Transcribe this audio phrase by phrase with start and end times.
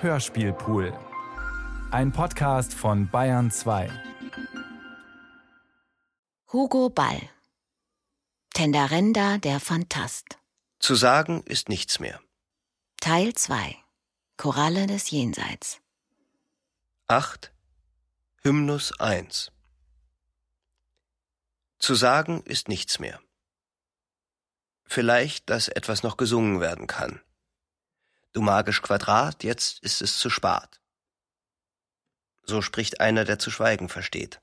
[0.00, 0.96] Hörspielpool.
[1.90, 3.90] Ein Podcast von Bayern 2.
[6.52, 7.20] Hugo Ball.
[8.54, 10.38] Tendarenda der Phantast.
[10.78, 12.20] Zu sagen ist nichts mehr.
[13.00, 13.74] Teil 2.
[14.36, 15.80] Koralle des Jenseits.
[17.08, 17.52] 8.
[18.42, 19.50] Hymnus 1.
[21.80, 23.18] Zu sagen ist nichts mehr.
[24.84, 27.20] Vielleicht, dass etwas noch gesungen werden kann.
[28.38, 30.80] Du magisch Quadrat, jetzt ist es zu spät.
[32.44, 34.40] So spricht einer, der zu schweigen versteht.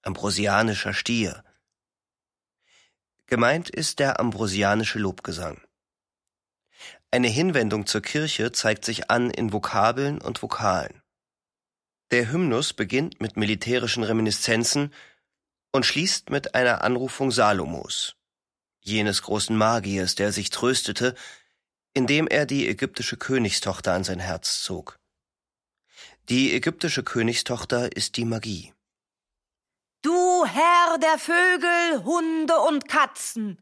[0.00, 1.44] Ambrosianischer Stier.
[3.26, 5.60] Gemeint ist der ambrosianische Lobgesang.
[7.10, 11.02] Eine Hinwendung zur Kirche zeigt sich an in Vokabeln und Vokalen.
[12.12, 14.90] Der Hymnus beginnt mit militärischen Reminiszenzen
[15.70, 18.16] und schließt mit einer Anrufung Salomos,
[18.80, 21.14] jenes großen Magiers, der sich tröstete,
[21.94, 24.96] indem er die ägyptische Königstochter an sein Herz zog.
[26.28, 28.74] Die ägyptische Königstochter ist die Magie.
[30.02, 33.58] Du Herr der Vögel, Hunde und Katzen,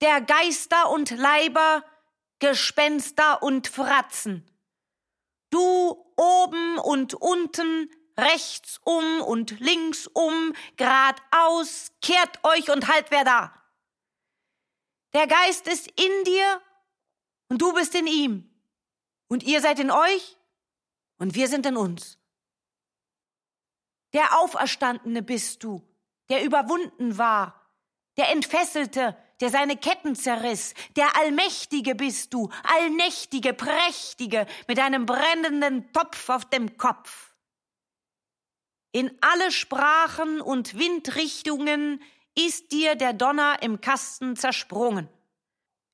[0.00, 1.84] der Geister und Leiber,
[2.38, 4.46] Gespenster und Fratzen.
[5.50, 13.24] Du oben und unten, rechts um und links um, geradeaus, kehrt euch und halt wer
[13.24, 13.54] da.
[15.12, 16.60] Der Geist ist in dir
[17.50, 18.48] und du bist in ihm.
[19.28, 20.38] Und ihr seid in euch
[21.18, 22.18] und wir sind in uns.
[24.14, 25.86] Der Auferstandene bist du,
[26.30, 27.70] der überwunden war,
[28.16, 35.92] der Entfesselte, der seine Ketten zerriss, der Allmächtige bist du, Allnächtige, Prächtige, mit einem brennenden
[35.92, 37.34] Topf auf dem Kopf.
[38.92, 42.02] In alle Sprachen und Windrichtungen
[42.36, 45.08] ist dir der Donner im Kasten zersprungen.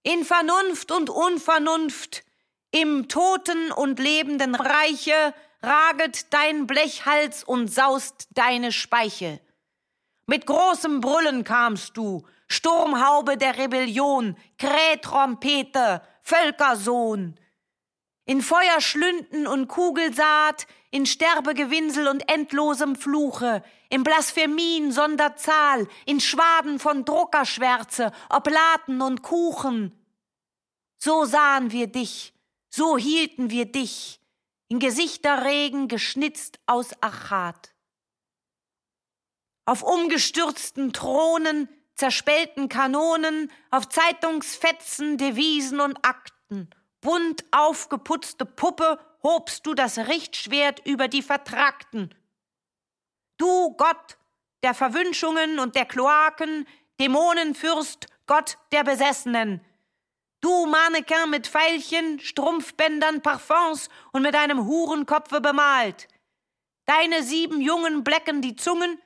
[0.06, 2.22] In Vernunft und Unvernunft,
[2.70, 9.40] im toten und lebenden Reiche raget dein Blechhals und saust deine Speiche.
[10.26, 17.34] Mit großem Brüllen kamst du, Sturmhaube der Rebellion, Krähtrompete, Völkersohn.
[18.26, 26.78] In Feuerschlünden und Kugelsaat, in Sterbegewinsel und endlosem Fluche, in Blasphemien sonder Zahl, in Schwaden
[26.78, 29.92] von Druckerschwärze, Oblaten und Kuchen.
[30.98, 32.32] So sahen wir dich,
[32.68, 34.20] so hielten wir dich,
[34.68, 37.72] in Gesichterregen geschnitzt aus Achat.
[39.64, 46.68] Auf umgestürzten Thronen, zerspellten Kanonen, auf Zeitungsfetzen, Devisen und Akten,
[47.00, 52.14] bunt aufgeputzte Puppe, hobst du das Richtschwert über die Vertragten.
[53.36, 54.16] Du Gott
[54.62, 56.66] der Verwünschungen und der Kloaken,
[56.98, 59.60] Dämonenfürst, Gott der Besessenen,
[60.40, 66.08] Du Mannequin mit Pfeilchen, Strumpfbändern, Parfums und mit einem Hurenkopfe bemalt.
[66.84, 69.00] Deine sieben Jungen blecken die Zungen,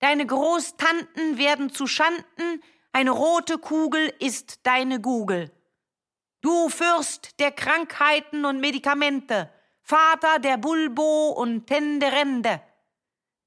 [0.00, 5.50] deine Großtanten werden zu Schanden, eine rote Kugel ist deine Gugel.
[6.40, 12.60] Du Fürst der Krankheiten und Medikamente, Vater der Bulbo und Tenderende,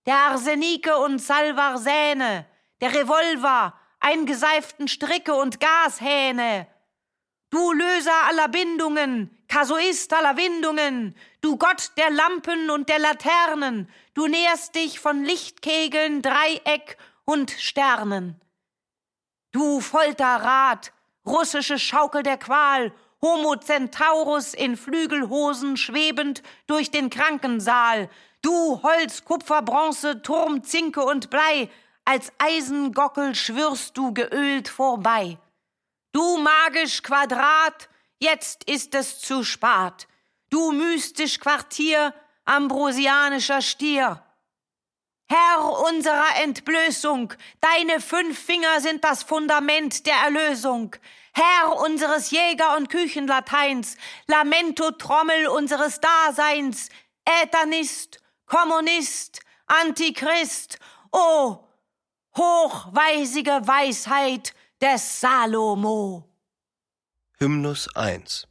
[0.06, 2.46] der Arsenike und Salvarsäne,
[2.82, 6.68] der Revolver, eingeseiften Stricke und Gashähne,
[7.52, 14.28] Du Löser aller Bindungen, Kasuist aller Windungen, du Gott der Lampen und der Laternen, du
[14.28, 18.40] nährst dich von Lichtkegeln, Dreieck und Sternen.
[19.52, 20.94] Du Folterrad,
[21.26, 28.10] russische Schaukel der Qual, Homo Centaurus in Flügelhosen schwebend durch den Krankensaal,
[28.42, 31.70] du Holz, Kupfer, Bronze, Turm, Zinke und Blei,
[32.06, 35.38] als Eisengockel schwirrst du geölt vorbei.
[36.14, 40.08] Du magisch Quadrat, jetzt ist es zu spät.
[40.50, 42.14] Du mystisch Quartier,
[42.46, 44.22] ambrosianischer Stier.
[45.30, 50.94] Herr unserer Entblößung, deine fünf Finger sind das Fundament der Erlösung.
[51.34, 53.96] Herr unseres Jäger- und Küchenlateins,
[54.28, 56.90] Lamento-Trommel unseres Daseins,
[57.24, 58.21] Äternist,
[58.52, 60.78] Kommunist, Antichrist,
[61.14, 61.64] o
[62.36, 66.28] hochweisige Weisheit, des Salomo.
[67.38, 68.50] Hymnus 1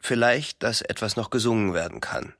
[0.00, 2.34] Vielleicht, dass etwas noch gesungen werden kann.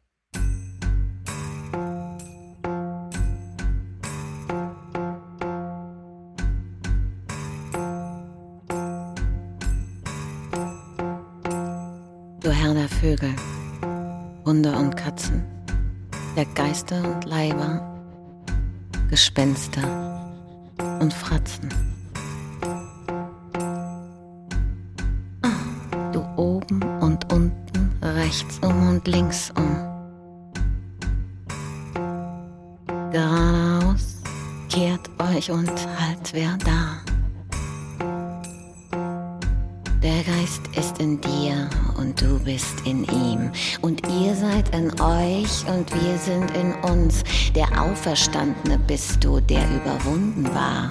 [12.41, 13.37] Du Herr der Vögel,
[14.45, 15.54] Hunde und Katzen,
[16.37, 17.81] der Geister und Leiber,
[19.09, 20.31] Gespenster
[21.01, 21.69] und Fratzen.
[28.25, 29.77] rechts um und links um.
[33.13, 34.23] Geradeaus,
[34.69, 37.01] kehrt euch und halt wer da.
[40.03, 43.51] Der Geist ist in dir und du bist in ihm.
[43.81, 44.04] Und
[44.75, 47.23] in euch und wir sind in uns.
[47.55, 50.89] Der Auferstandene bist du, der überwunden war.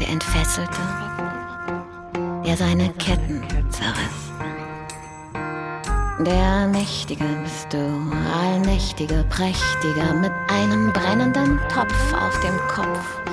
[0.00, 0.80] Der Entfesselte,
[2.44, 4.22] der seine Ketten zerriss.
[6.20, 7.78] Der Mächtige bist du,
[8.32, 13.31] allmächtiger, prächtiger, mit einem brennenden Topf auf dem Kopf.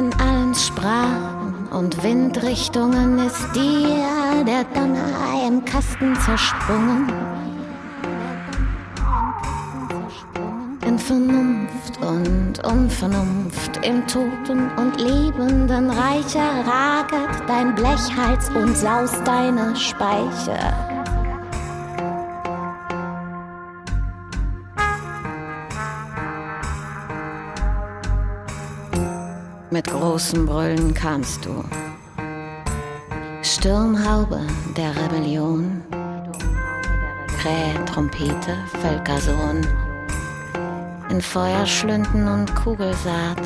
[0.00, 7.12] In allen Sprachen und Windrichtungen ist dir der Donner im Kasten zersprungen.
[10.86, 19.76] In Vernunft und Unvernunft, im Toten und Lebenden Reicher raget dein Blechhals und saust deine
[19.76, 20.89] Speiche.
[30.20, 31.64] Mit großem Brüllen kamst du.
[33.40, 34.46] Sturmhaube
[34.76, 35.82] der Rebellion,
[37.40, 39.66] Krähe, Trompete, Völkersohn.
[41.08, 43.40] In Feuerschlünden und Kugelsaat,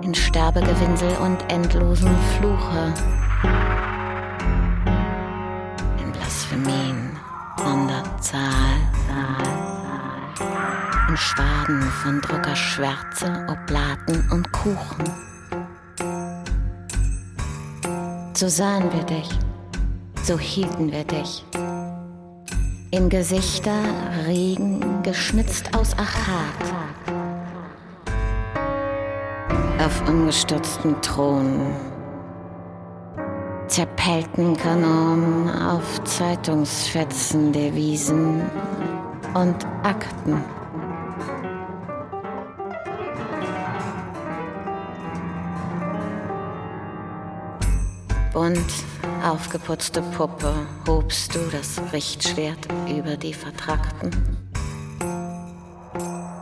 [0.00, 2.94] in Sterbegewinsel und endlosen Fluche,
[6.02, 7.18] in Blasphemien,
[7.62, 8.80] Hundertzahl,
[11.10, 15.29] in Schwaden von Druckerschwärze, Oblaten und Kuchen.
[18.40, 19.28] So sahen wir dich,
[20.22, 21.44] so hielten wir dich
[22.90, 23.82] in Gesichter
[24.26, 26.72] Regen geschnitzt aus Achat.
[29.84, 31.76] Auf umgestürzten Thronen,
[33.66, 38.40] zerpellten Kanonen auf Zeitungsfetzen, Devisen
[39.34, 40.42] und Akten.
[48.32, 48.72] Bunt
[49.24, 50.54] aufgeputzte Puppe
[50.86, 54.10] hobst du das Richtschwert über die Vertrackten.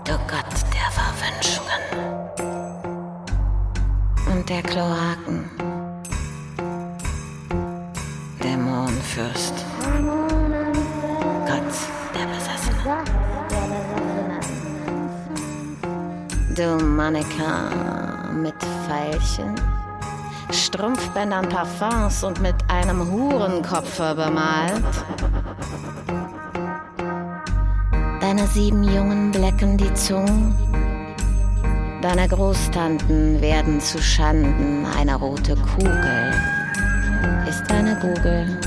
[0.05, 1.83] Du Gott der Verwünschungen
[4.31, 5.51] und der Kloaken,
[8.43, 9.55] Dämonenfürst,
[11.47, 11.75] Gott
[12.15, 13.05] der Besessene.
[16.55, 18.57] Du Mannequin mit
[18.87, 19.55] Pfeilchen
[20.51, 24.85] Strumpfbändern Parfums und mit einem Hurenkopf bemalt.
[28.21, 30.55] Deine sieben Jungen blecken die Zungen.
[32.03, 34.87] Deine Großtanten werden zu Schanden.
[34.99, 36.35] Eine rote Kugel
[37.49, 38.61] ist eine Google.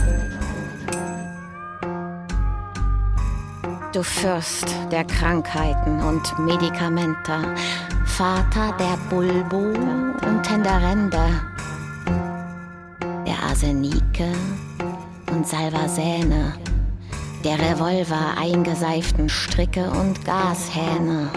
[3.93, 7.55] Du Fürst der Krankheiten und Medikamente,
[8.05, 9.77] Vater der Bulbo
[10.25, 11.50] und Tenderende
[13.61, 14.25] Arsenike
[15.31, 16.53] und Salvasäne,
[17.43, 21.29] der Revolver eingeseiften Stricke und Gashähne.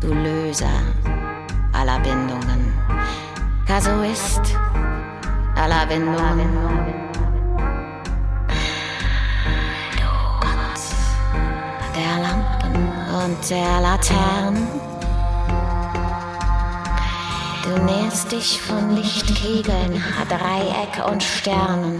[0.00, 0.66] Du Löser
[1.72, 2.72] aller Bindungen,
[3.68, 4.56] Kasuist
[5.54, 6.48] aller Windungen.
[9.92, 10.82] Du Gott
[11.94, 12.88] der Lampen
[13.24, 14.95] und der Laternen.
[17.66, 21.98] Du nährst dich von Lichtkegeln, Dreieck und Sternen.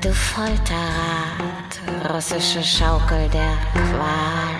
[0.00, 4.54] Du Folterrad, russische Schaukel der Qual.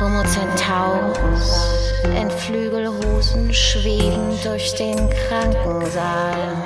[0.00, 1.68] Homo Centaurus
[2.18, 6.56] in Flügelhosen schweben durch den Krankensaal.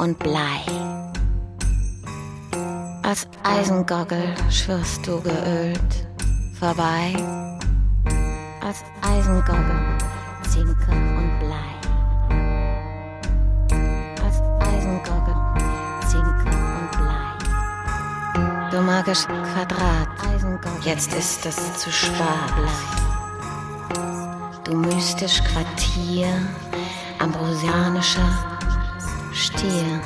[0.00, 0.64] Und Blei.
[3.02, 6.06] Als Eisengogel schwirrst du geölt
[6.58, 7.12] vorbei.
[8.64, 9.98] Als Eisengogel,
[10.48, 11.72] Zinker und Blei.
[14.24, 14.40] Als
[14.72, 15.34] Eisengogel,
[16.08, 18.70] Zinker und Blei.
[18.70, 20.08] Du magisch Quadrat,
[20.82, 22.54] jetzt ist es zu spät.
[24.64, 26.28] Du mystisch Quartier,
[27.18, 28.49] ambrosianischer
[29.40, 30.02] Stier.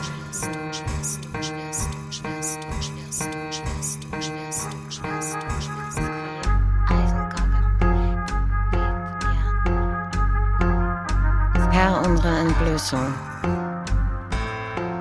[11.73, 13.01] Herr unserer Entblößung.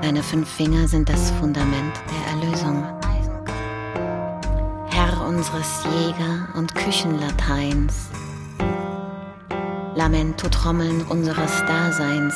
[0.01, 2.83] Deine fünf Finger sind das Fundament der Erlösung.
[4.89, 8.09] Herr unseres Jäger- und Küchenlateins.
[9.93, 12.33] Lamento-Trommeln unseres Daseins.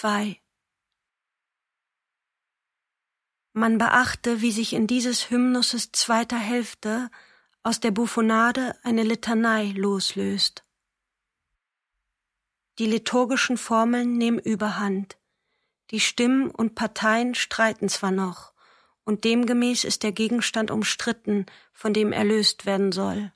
[0.00, 0.40] 2
[3.52, 7.10] Man beachte, wie sich in dieses Hymnusses zweiter Hälfte
[7.64, 10.64] aus der Buffonade eine Litanei loslöst.
[12.78, 15.18] Die liturgischen Formeln nehmen überhand.
[15.90, 18.52] Die Stimmen und Parteien streiten zwar noch,
[19.02, 23.32] und demgemäß ist der Gegenstand umstritten, von dem erlöst werden soll.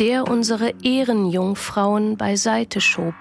[0.00, 3.14] Der unsere Ehrenjungfrauen beiseite schob,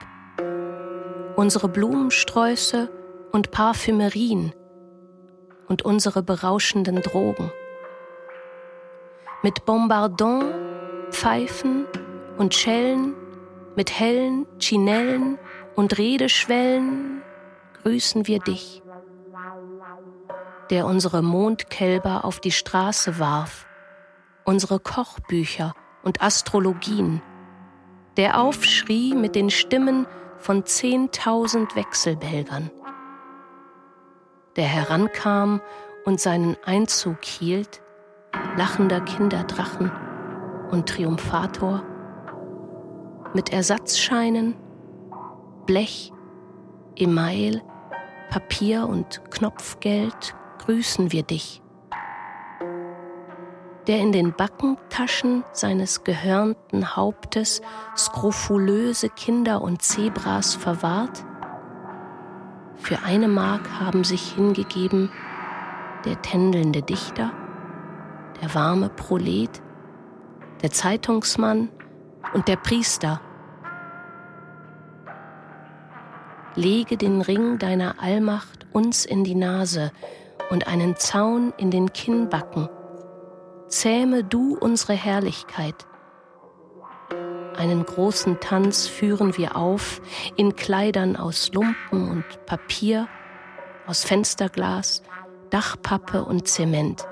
[1.35, 2.89] unsere Blumensträuße
[3.31, 4.53] und Parfümerien
[5.67, 7.51] und unsere berauschenden Drogen.
[9.43, 10.45] Mit Bombardon,
[11.11, 11.85] Pfeifen
[12.37, 13.13] und Schellen,
[13.75, 15.37] mit hellen Chinellen
[15.75, 17.21] und Redeschwellen
[17.83, 18.81] grüßen wir dich,
[20.71, 23.67] der unsere Mondkälber auf die Straße warf,
[24.43, 27.21] unsere Kochbücher und Astrologien,
[28.17, 30.05] der aufschrie mit den Stimmen
[30.37, 32.69] von zehntausend Wechselbelgern,
[34.55, 35.61] der herankam
[36.05, 37.81] und seinen Einzug hielt,
[38.57, 39.91] lachender Kinderdrachen
[40.69, 41.83] und Triumphator,
[43.33, 44.55] mit Ersatzscheinen,
[45.65, 46.11] Blech,
[46.95, 47.63] Email,
[48.29, 51.62] Papier und Knopfgeld grüßen wir dich
[53.87, 57.61] der in den Backentaschen seines gehörnten Hauptes
[57.97, 61.25] skrofulöse Kinder und Zebras verwahrt?
[62.77, 65.09] Für eine Mark haben sich hingegeben
[66.05, 67.31] der tändelnde Dichter,
[68.41, 69.61] der warme Prolet,
[70.61, 71.69] der Zeitungsmann
[72.33, 73.21] und der Priester.
[76.55, 79.91] Lege den Ring deiner Allmacht uns in die Nase
[80.49, 82.69] und einen Zaun in den Kinnbacken
[83.73, 85.87] zähme du unsere Herrlichkeit.
[87.57, 90.01] Einen großen Tanz führen wir auf
[90.35, 93.07] in Kleidern aus Lumpen und Papier,
[93.87, 95.01] aus Fensterglas,
[95.49, 97.07] Dachpappe und Zement.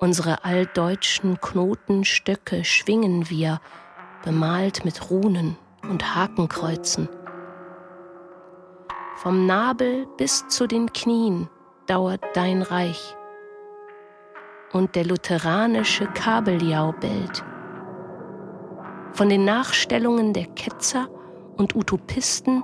[0.00, 3.60] Unsere altdeutschen Knotenstöcke schwingen wir,
[4.24, 7.08] bemalt mit Runen und Hakenkreuzen.
[9.16, 11.48] Vom Nabel bis zu den Knien
[11.86, 13.17] dauert dein Reich
[14.72, 17.44] und der lutheranische Kabeljau bellt.
[19.12, 21.08] Von den Nachstellungen der Ketzer
[21.56, 22.62] und Utopisten,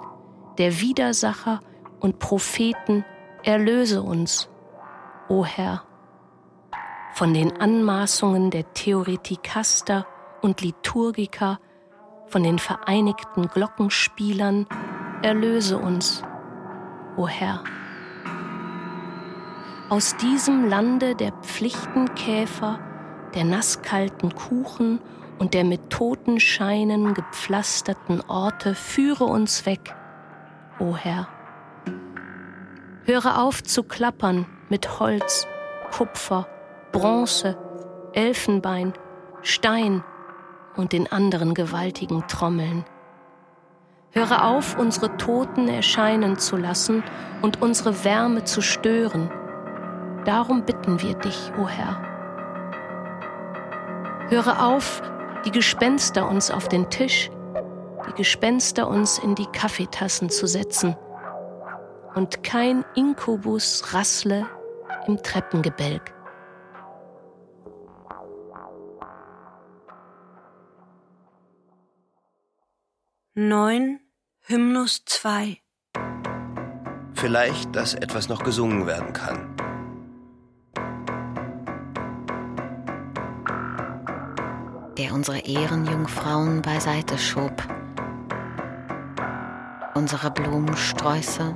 [0.58, 1.60] der Widersacher
[2.00, 3.04] und Propheten
[3.42, 4.48] erlöse uns,
[5.28, 5.82] o Herr.
[7.14, 10.06] Von den Anmaßungen der Theoretikaster
[10.42, 11.58] und Liturgiker,
[12.26, 14.66] von den vereinigten Glockenspielern,
[15.22, 16.22] erlöse uns,
[17.16, 17.62] o Herr
[19.90, 22.78] aus diesem Lande der Pflichtenkäfer,
[23.34, 25.00] der nasskalten Kuchen
[25.38, 29.94] und der mit Totenscheinen gepflasterten Orte, führe uns weg,
[30.78, 31.28] o Herr.
[33.04, 35.46] Höre auf zu klappern mit Holz,
[35.92, 36.46] Kupfer,
[36.92, 37.58] Bronze,
[38.14, 38.94] Elfenbein,
[39.42, 40.02] Stein
[40.76, 42.84] und den anderen gewaltigen Trommeln.
[44.12, 47.02] Höre auf, unsere Toten erscheinen zu lassen
[47.42, 49.30] und unsere Wärme zu stören
[50.24, 52.00] Darum bitten wir dich, o oh Herr.
[54.30, 55.02] Höre auf,
[55.44, 57.30] die Gespenster uns auf den Tisch,
[58.08, 60.96] die Gespenster uns in die Kaffeetassen zu setzen
[62.14, 64.46] und kein Inkubus rassle
[65.06, 66.14] im Treppengebälk.
[73.34, 74.00] Neun
[74.40, 75.58] Hymnus 2
[77.14, 79.53] Vielleicht, dass etwas noch gesungen werden kann.
[84.96, 87.62] Der unsere Ehrenjungfrauen beiseite schob.
[89.94, 91.52] Unsere Blumensträuße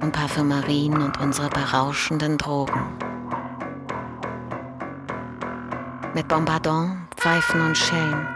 [0.00, 2.80] und Parfümerien und unsere berauschenden Drogen.
[6.14, 8.26] Mit Bombardon, Pfeifen und Schellen,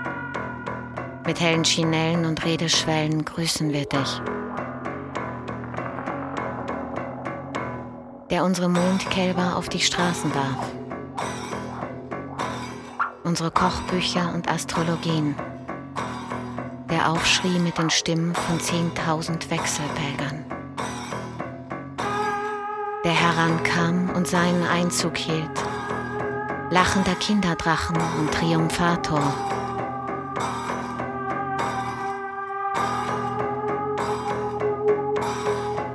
[1.24, 4.20] mit hellen Chinellen und Redeschwellen grüßen wir dich.
[8.30, 10.81] Der unsere Mondkälber auf die Straßen warf
[13.24, 15.34] unsere Kochbücher und Astrologien.
[16.90, 20.44] Der aufschrie mit den Stimmen von zehntausend Wechselpelgern.
[23.04, 25.50] Der herankam und seinen Einzug hielt.
[26.70, 29.22] Lachender Kinderdrachen und Triumphator.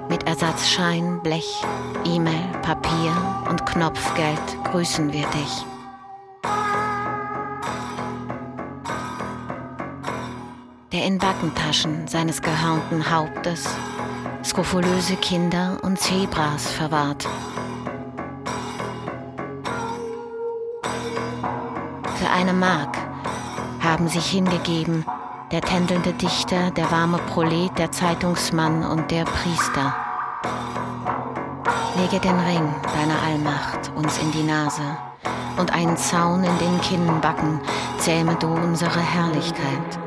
[0.09, 1.63] Mit Ersatzschein, Blech,
[2.05, 3.13] E-Mail, Papier
[3.49, 5.65] und Knopfgeld grüßen wir dich.
[11.07, 13.65] In Backentaschen seines gehörnten Hauptes
[14.43, 17.25] skrofulöse Kinder und Zebras verwahrt.
[22.15, 22.97] Für eine Mark
[23.79, 25.05] haben sich hingegeben
[25.53, 29.95] der tändelnde Dichter, der warme Prolet, der Zeitungsmann und der Priester.
[31.95, 34.97] Lege den Ring deiner Allmacht uns in die Nase
[35.57, 37.61] und einen Zaun in den Kinnbacken,
[37.97, 40.06] zähme du unsere Herrlichkeit.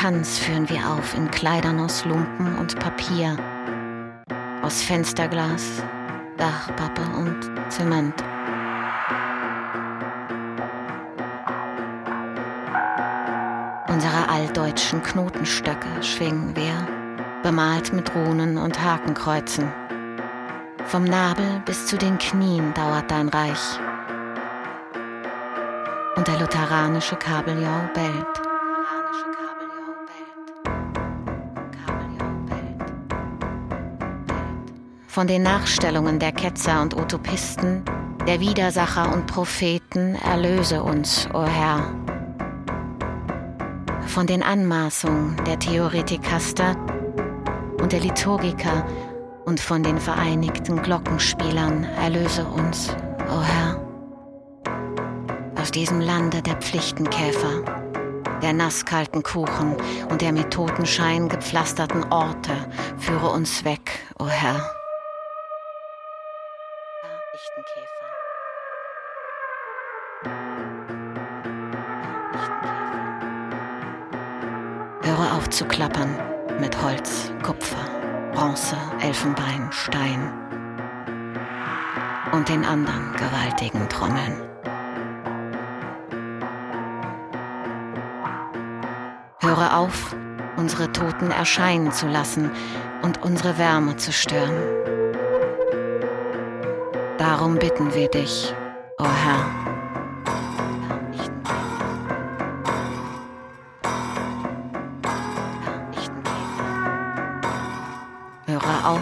[0.00, 3.36] Tanz führen wir auf in Kleidern aus Lumpen und Papier,
[4.62, 5.82] aus Fensterglas,
[6.38, 7.38] Dachpappe und
[7.68, 8.14] Zement.
[13.88, 16.72] Unsere alldeutschen Knotenstöcke schwingen wir,
[17.42, 19.70] bemalt mit Runen und Hakenkreuzen.
[20.86, 23.78] Vom Nabel bis zu den Knien dauert dein Reich.
[26.16, 28.39] Und der lutheranische Kabeljau bellt.
[35.10, 37.82] Von den Nachstellungen der Ketzer und Utopisten,
[38.28, 41.92] der Widersacher und Propheten, erlöse uns, o oh Herr.
[44.06, 46.76] Von den Anmaßungen der Theoretikaster
[47.82, 48.86] und der Liturgiker
[49.46, 52.90] und von den vereinigten Glockenspielern erlöse uns,
[53.28, 53.80] o oh Herr.
[55.60, 57.64] Aus diesem Lande der Pflichtenkäfer,
[58.42, 59.74] der nasskalten Kuchen
[60.08, 62.52] und der mit Totenschein gepflasterten Orte
[62.96, 64.79] führe uns weg, o oh Herr.
[75.50, 76.16] Höre auf zu klappern
[76.60, 77.84] mit Holz, Kupfer,
[78.32, 80.32] Bronze, Elfenbein, Stein
[82.32, 84.42] und den anderen gewaltigen Trommeln.
[89.40, 90.14] Höre auf,
[90.56, 92.52] unsere Toten erscheinen zu lassen
[93.02, 94.54] und unsere Wärme zu stören.
[97.18, 98.54] Darum bitten wir dich,
[98.98, 99.69] o oh Herr.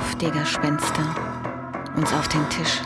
[0.08, 2.80] Auf, die Gespenster, uns auf den Tisch,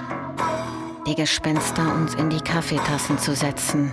[1.06, 3.92] die Gespenster uns in die Kaffeetassen zu setzen.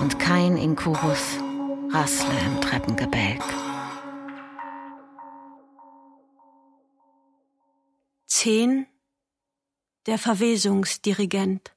[0.00, 1.38] Und kein Inkubus
[1.90, 3.42] rassle im Treppengebälk.
[8.26, 8.86] 10
[10.06, 11.74] Der Verwesungsdirigent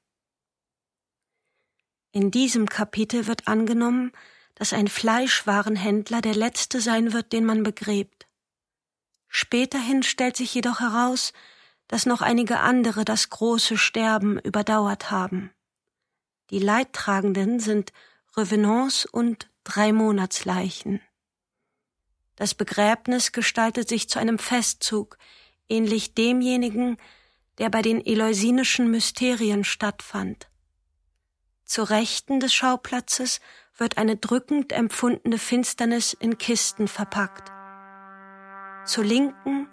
[2.12, 4.12] In diesem Kapitel wird angenommen,
[4.56, 8.26] dass ein Fleischwarenhändler der letzte sein wird, den man begräbt.
[9.28, 11.32] Späterhin stellt sich jedoch heraus,
[11.88, 15.52] dass noch einige andere das große Sterben überdauert haben.
[16.50, 17.92] Die Leidtragenden sind
[18.36, 21.00] Revenants und Dreimonatsleichen.
[22.34, 25.18] Das Begräbnis gestaltet sich zu einem Festzug,
[25.68, 26.96] ähnlich demjenigen,
[27.58, 30.48] der bei den eleusinischen Mysterien stattfand.
[31.64, 33.40] Zu Rechten des Schauplatzes
[33.76, 37.52] wird eine drückend empfundene Finsternis in Kisten verpackt.
[38.84, 39.68] Zur Linken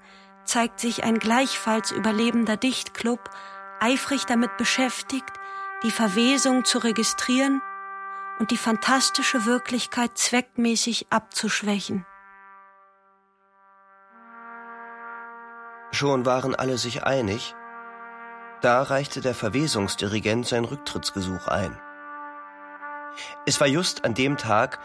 [0.46, 3.30] zeigt sich ein gleichfalls überlebender Dichtclub,
[3.80, 5.32] eifrig damit beschäftigt,
[5.84, 7.62] die Verwesung zu registrieren
[8.40, 12.06] und die fantastische Wirklichkeit zweckmäßig abzuschwächen.
[15.92, 17.56] Schon waren alle sich einig.
[18.62, 21.78] Da reichte der Verwesungsdirigent sein Rücktrittsgesuch ein.
[23.46, 24.80] Es war just an dem Tag,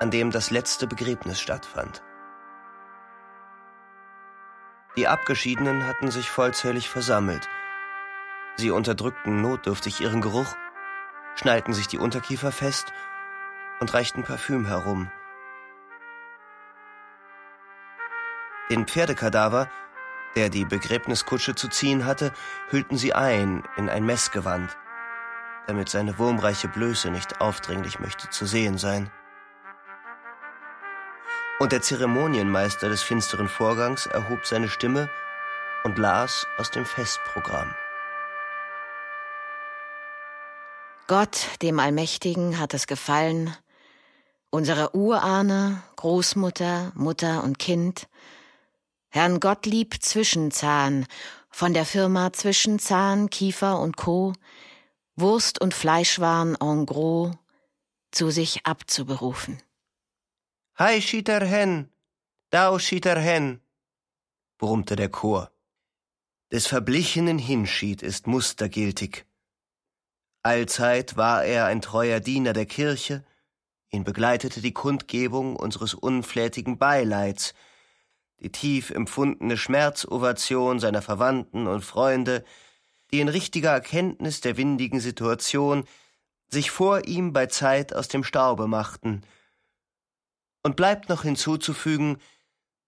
[0.00, 2.02] an dem das letzte Begräbnis stattfand.
[4.96, 7.48] Die Abgeschiedenen hatten sich vollzählig versammelt.
[8.56, 10.56] Sie unterdrückten notdürftig ihren Geruch,
[11.34, 12.92] schnallten sich die Unterkiefer fest
[13.80, 15.10] und reichten Parfüm herum.
[18.70, 19.70] Den Pferdekadaver,
[20.34, 22.32] der die Begräbniskutsche zu ziehen hatte,
[22.70, 24.76] hüllten sie ein in ein Messgewand,
[25.66, 29.10] damit seine wurmreiche Blöße nicht aufdringlich möchte zu sehen sein.
[31.58, 35.08] Und der Zeremonienmeister des finsteren Vorgangs erhob seine Stimme
[35.84, 37.74] und las aus dem Festprogramm.
[41.06, 43.56] Gott, dem Allmächtigen, hat es gefallen,
[44.50, 48.08] unsere Urahne, Großmutter, Mutter und Kind,
[49.08, 51.06] Herrn Gottlieb Zwischenzahn,
[51.50, 54.34] von der Firma Zwischenzahn, Kiefer und Co.,
[55.16, 57.34] Wurst- und Fleischwaren en gros,
[58.10, 59.62] zu sich abzuberufen.
[60.78, 61.90] Hei schieter hen,
[62.50, 63.62] dau schieter hen,
[64.58, 65.50] brummte der Chor.
[66.52, 69.24] Des verblichenen Hinschied ist mustergültig.
[70.42, 73.24] Allzeit war er ein treuer Diener der Kirche,
[73.88, 77.54] ihn begleitete die Kundgebung unseres unflätigen Beileids,
[78.40, 82.44] die tief empfundene Schmerzovation seiner Verwandten und Freunde,
[83.16, 85.84] die in richtiger Erkenntnis der windigen Situation
[86.48, 89.22] sich vor ihm bei Zeit aus dem Staube machten.
[90.62, 92.18] Und bleibt noch hinzuzufügen,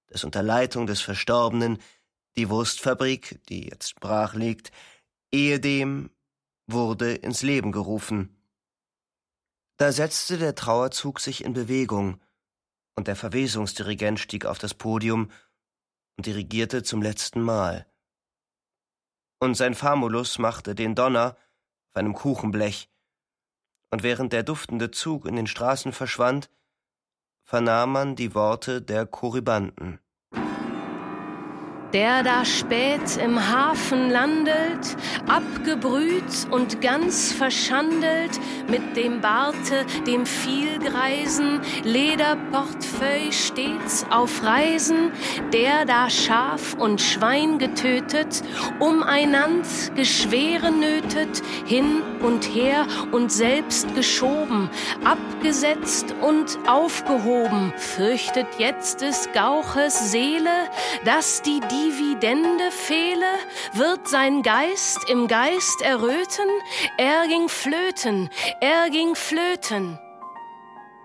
[0.08, 1.78] dass unter Leitung des Verstorbenen
[2.36, 4.70] die Wurstfabrik, die jetzt brach liegt,
[5.32, 6.10] ehedem
[6.66, 8.36] wurde ins Leben gerufen.
[9.78, 12.20] Da setzte der Trauerzug sich in Bewegung,
[12.96, 15.30] und der Verwesungsdirigent stieg auf das Podium
[16.18, 17.86] und dirigierte zum letzten Mal.
[19.40, 21.37] Und sein Famulus machte den Donner
[21.88, 22.90] auf einem Kuchenblech,
[23.90, 26.51] und während der duftende Zug in den Straßen verschwand,
[27.44, 30.01] vernahm man die Worte der Choribanten
[31.92, 34.96] der da spät im Hafen landelt,
[35.27, 45.11] abgebrüht und ganz verschandelt, mit dem Barte, dem vielgreisen Lederportefeuille stets auf Reisen,
[45.53, 48.42] der da Schaf und Schwein getötet,
[48.79, 54.68] umeinand Geschwere nötet, hin und her und selbst geschoben,
[55.05, 60.68] abgesetzt und aufgehoben, fürchtet jetzt des Gauches Seele,
[61.05, 63.38] dass die Dividende fehle,
[63.74, 66.48] wird sein Geist im Geist erröten,
[66.96, 68.28] er ging flöten,
[68.60, 69.98] er ging flöten.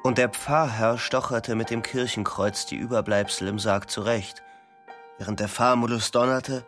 [0.03, 4.41] Und der Pfarrherr stocherte mit dem Kirchenkreuz die Überbleibsel im Sarg zurecht,
[5.19, 6.65] während der Famulus donnerte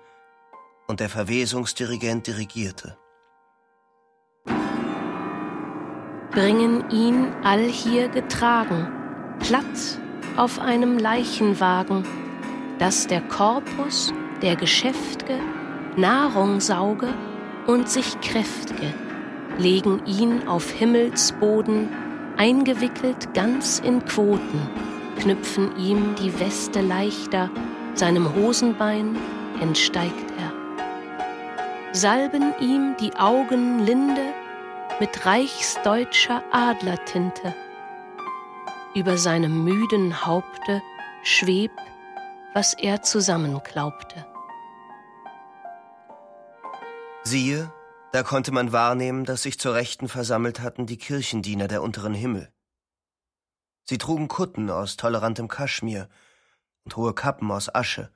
[0.88, 2.98] und der Verwesungsdirigent dirigierte.
[6.32, 8.88] Bringen ihn allhier getragen,
[9.40, 9.64] platt
[10.38, 12.25] auf einem Leichenwagen
[12.80, 15.40] dass der Korpus der Geschäftge
[15.96, 17.14] Nahrung sauge
[17.68, 18.94] und sich kräftge,
[19.58, 21.90] legen ihn auf Himmelsboden,
[22.38, 24.70] eingewickelt ganz in Quoten,
[25.20, 27.50] knüpfen ihm die Weste leichter,
[27.94, 29.16] seinem Hosenbein
[29.62, 30.52] entsteigt er.
[31.94, 34.34] Salben ihm die Augen linde
[35.00, 37.56] mit reichsdeutscher Adlertinte.
[38.94, 40.82] Über seinem müden Haupte
[41.24, 41.80] schwebt
[42.56, 44.26] was er zusammenklaubte.
[47.26, 47.70] Siehe,
[48.14, 52.50] da konnte man wahrnehmen, dass sich zur Rechten versammelt hatten die Kirchendiener der unteren Himmel.
[53.84, 56.08] Sie trugen Kutten aus tolerantem Kaschmir
[56.86, 58.10] und hohe Kappen aus Asche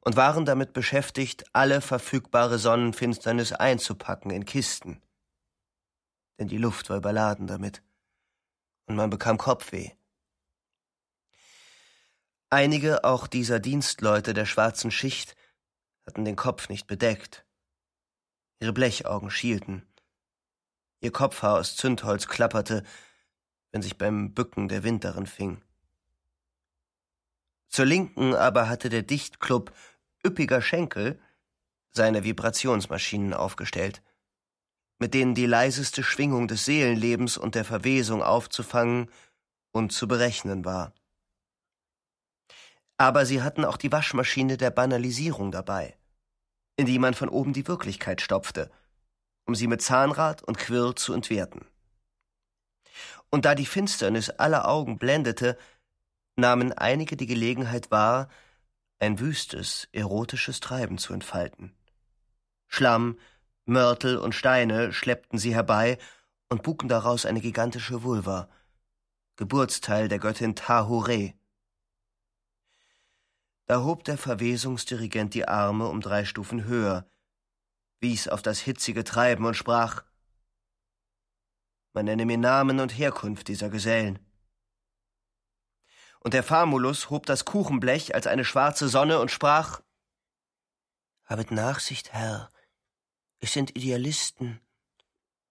[0.00, 5.00] und waren damit beschäftigt, alle verfügbare Sonnenfinsternis einzupacken in Kisten.
[6.40, 7.80] Denn die Luft war überladen damit,
[8.86, 9.92] und man bekam Kopfweh.
[12.52, 15.36] Einige auch dieser Dienstleute der schwarzen Schicht
[16.04, 17.46] hatten den Kopf nicht bedeckt.
[18.58, 19.86] Ihre Blechaugen schielten.
[21.00, 22.82] Ihr Kopfhaar aus Zündholz klapperte,
[23.70, 25.62] wenn sich beim Bücken der Wind darin fing.
[27.68, 29.72] Zur Linken aber hatte der Dichtklub
[30.26, 31.20] üppiger Schenkel
[31.92, 34.02] seine Vibrationsmaschinen aufgestellt,
[34.98, 39.08] mit denen die leiseste Schwingung des Seelenlebens und der Verwesung aufzufangen
[39.70, 40.92] und zu berechnen war.
[43.00, 45.96] Aber sie hatten auch die Waschmaschine der Banalisierung dabei,
[46.76, 48.70] in die man von oben die Wirklichkeit stopfte,
[49.46, 51.64] um sie mit Zahnrad und Quirl zu entwerten.
[53.30, 55.56] Und da die Finsternis aller Augen blendete,
[56.36, 58.28] nahmen einige die Gelegenheit wahr,
[58.98, 61.72] ein wüstes, erotisches Treiben zu entfalten.
[62.68, 63.18] Schlamm,
[63.64, 65.96] Mörtel und Steine schleppten sie herbei
[66.50, 68.50] und buken daraus eine gigantische Vulva,
[69.36, 71.32] Geburtsteil der Göttin Tahore.
[73.70, 77.08] Da hob der Verwesungsdirigent die Arme um drei Stufen höher,
[78.00, 80.02] wies auf das hitzige Treiben und sprach
[81.92, 84.18] Man nenne mir Namen und Herkunft dieser Gesellen.
[86.18, 89.80] Und der Famulus hob das Kuchenblech als eine schwarze Sonne und sprach
[91.26, 92.50] Habet Nachsicht, Herr,
[93.38, 94.58] es sind Idealisten.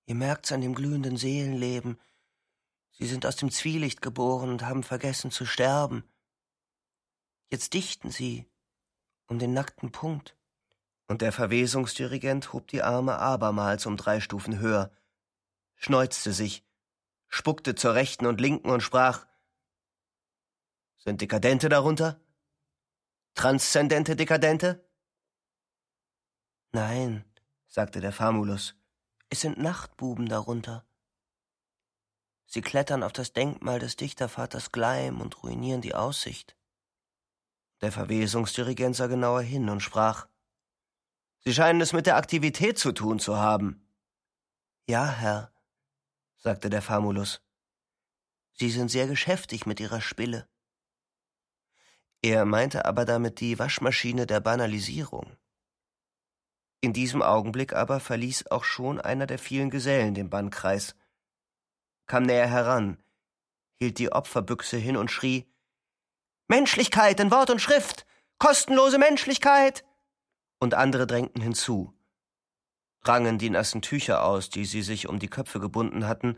[0.08, 1.98] Ihr merkt's an dem glühenden Seelenleben.
[2.92, 6.04] Sie sind aus dem Zwielicht geboren und haben vergessen zu sterben.
[7.50, 8.48] Jetzt dichten sie
[9.28, 10.36] um den nackten Punkt.
[11.08, 14.92] Und der Verwesungsdirigent hob die Arme abermals um drei Stufen höher,
[15.76, 16.64] schneuzte sich,
[17.28, 19.26] spuckte zur rechten und linken und sprach
[20.98, 22.22] Sind Dekadente darunter?
[23.34, 24.88] Transzendente Dekadente?
[26.72, 27.26] Nein,
[27.68, 28.76] sagte der Famulus,
[29.30, 30.86] es sind Nachtbuben darunter.
[32.46, 36.59] Sie klettern auf das Denkmal des Dichtervaters Gleim und ruinieren die Aussicht.
[37.82, 40.28] Der Verwesungsdirigent sah genauer hin und sprach
[41.42, 43.88] Sie scheinen es mit der Aktivität zu tun zu haben.
[44.88, 45.54] Ja, Herr,
[46.36, 47.42] sagte der Famulus.
[48.54, 50.50] Sie sind sehr geschäftig mit Ihrer Spille.
[52.22, 55.38] Er meinte aber damit die Waschmaschine der Banalisierung.
[56.82, 60.96] In diesem Augenblick aber verließ auch schon einer der vielen Gesellen den Bannkreis,
[62.06, 63.02] kam näher heran,
[63.76, 65.50] hielt die Opferbüchse hin und schrie
[66.50, 68.06] Menschlichkeit in Wort und Schrift.
[68.40, 69.86] Kostenlose Menschlichkeit.
[70.60, 71.94] Und andere drängten hinzu,
[73.04, 76.38] rangen die nassen Tücher aus, die sie sich um die Köpfe gebunden hatten,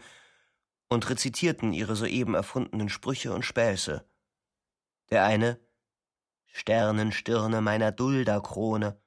[0.89, 4.05] und rezitierten ihre soeben erfundenen Sprüche und Späße.
[5.09, 5.57] Der eine
[6.47, 9.01] Sternenstirne meiner Dulderkrone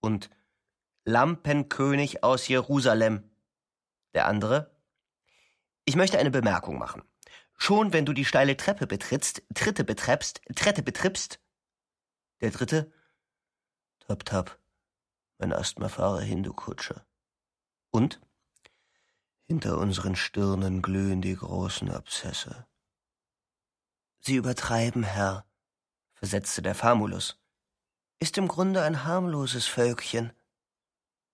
[0.00, 0.28] und
[1.04, 3.30] Lampenkönig aus Jerusalem.
[4.14, 4.74] Der andere
[5.84, 7.02] Ich möchte eine Bemerkung machen.
[7.56, 11.40] Schon wenn du die steile Treppe betrittst, Tritte betreppst, Trette betrippst.
[12.40, 12.92] Der dritte.
[14.00, 14.58] Tap, tap.
[15.38, 17.06] Mein Asthma fahre hin, du Kutscher.
[17.90, 18.20] Und?
[19.46, 22.66] Hinter unseren Stirnen glühen die großen Abszesse.
[24.20, 25.46] Sie übertreiben, Herr,
[26.14, 27.38] versetzte der Famulus.
[28.20, 30.32] Ist im Grunde ein harmloses Völkchen.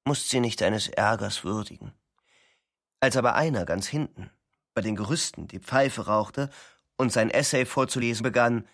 [0.04, 1.92] Mußt sie nicht eines Ärgers würdigen.
[2.98, 4.30] Als aber einer ganz hinten,
[4.74, 6.50] bei den Gerüsten die Pfeife rauchte
[6.96, 8.66] und sein Essay vorzulesen begann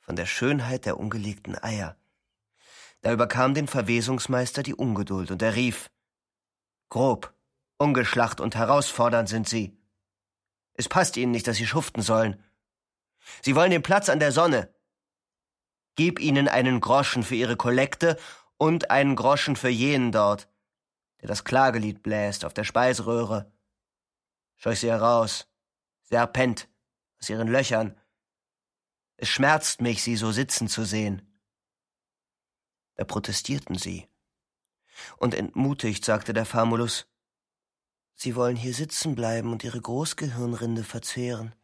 [0.00, 1.96] von der Schönheit der ungelegten Eier.
[3.02, 5.90] Da überkam den Verwesungsmeister die Ungeduld und er rief
[6.88, 7.34] Grob,
[7.78, 9.76] ungeschlacht und herausfordernd sind Sie.
[10.74, 12.42] Es passt Ihnen nicht, dass Sie schuften sollen.
[13.42, 14.72] Sie wollen den Platz an der Sonne.
[15.96, 18.18] Gib ihnen einen Groschen für ihre Kollekte
[18.58, 20.48] und einen Groschen für jenen dort,
[21.20, 23.50] der das Klagelied bläst auf der Speiseröhre
[24.56, 25.48] scheuch sie heraus.
[26.02, 26.68] Serpent
[27.20, 27.98] aus ihren Löchern.
[29.16, 31.22] Es schmerzt mich, sie so sitzen zu sehen.
[32.94, 34.08] Da protestierten sie.
[35.18, 37.06] Und entmutigt sagte der Famulus,
[38.18, 41.54] Sie wollen hier sitzen bleiben und Ihre Großgehirnrinde verzehren.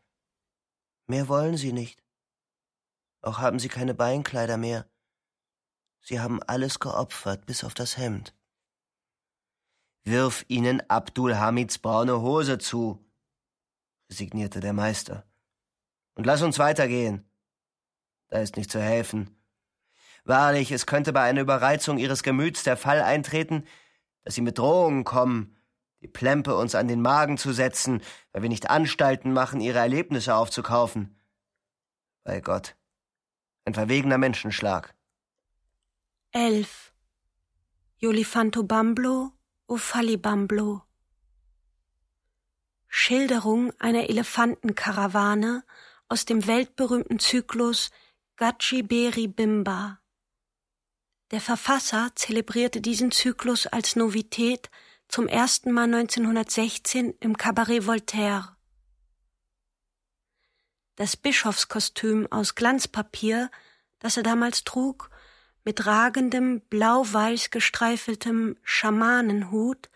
[1.07, 2.05] Mehr wollen Sie nicht.
[3.23, 4.87] Auch haben Sie keine Beinkleider mehr.
[6.03, 8.35] Sie haben alles geopfert, bis auf das Hemd.
[10.05, 13.05] Wirf ihnen Abdul Hamids braune Hose zu,
[14.11, 15.25] resignierte der Meister.
[16.15, 17.25] Und lass uns weitergehen.
[18.29, 19.37] Da ist nicht zu helfen.
[20.25, 23.65] Wahrlich, es könnte bei einer Überreizung ihres Gemüts der Fall eintreten,
[24.25, 25.57] dass sie mit Drohungen kommen,
[26.01, 30.35] die Plempe uns an den Magen zu setzen, weil wir nicht Anstalten machen, ihre Erlebnisse
[30.35, 31.19] aufzukaufen.
[32.25, 32.77] Bei Gott.
[33.65, 34.95] Ein verwegener Menschenschlag.
[36.33, 36.93] Elf.
[37.99, 39.33] Jolifanto Bamblo,
[39.73, 40.83] Ufalibamblo.
[42.89, 45.65] Schilderung einer Elefantenkarawane
[46.09, 47.91] aus dem weltberühmten Zyklus
[48.37, 49.99] Gachiberi Bimba.
[51.31, 54.69] Der Verfasser zelebrierte diesen Zyklus als Novität
[55.09, 58.55] zum ersten Mal 1916 im Cabaret Voltaire.
[60.97, 63.51] Das Bischofskostüm aus Glanzpapier,
[64.01, 65.09] das er damals trug,
[65.65, 69.91] mit ragendem, blau-weiß gestreifeltem Schamanenhut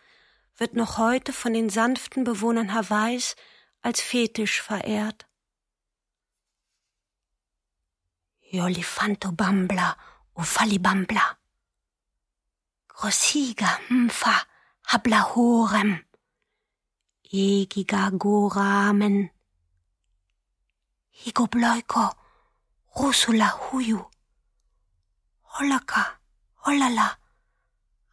[0.56, 3.36] wird noch heute von den sanften Bewohnern Hawaiis
[3.82, 5.26] als Fetisch verehrt.
[8.40, 9.96] Yolifanto bambla,
[10.34, 11.36] ufalibambla.
[12.88, 14.46] Grossiga mfa
[14.84, 16.00] hablahorem.
[17.24, 19.30] Egiga goramen.
[21.10, 22.12] Higobloiko,
[22.94, 24.04] rusula huyu.
[25.56, 26.20] Holaka,
[26.64, 27.16] holala.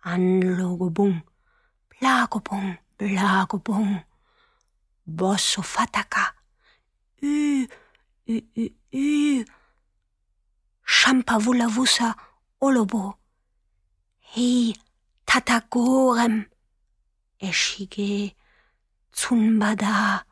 [0.04, 1.24] Anlogobung,
[1.92, 4.00] blagobung, blagobung.
[5.06, 6.36] Bosso fataka.
[7.22, 7.68] Ü,
[8.30, 9.46] ü, ü, ü.
[10.86, 12.16] Shampavulavusa
[12.62, 13.20] olobo.
[14.20, 14.74] Hei
[15.26, 16.46] tatagorem.
[17.40, 18.36] Eshige
[19.12, 20.26] tsunbada.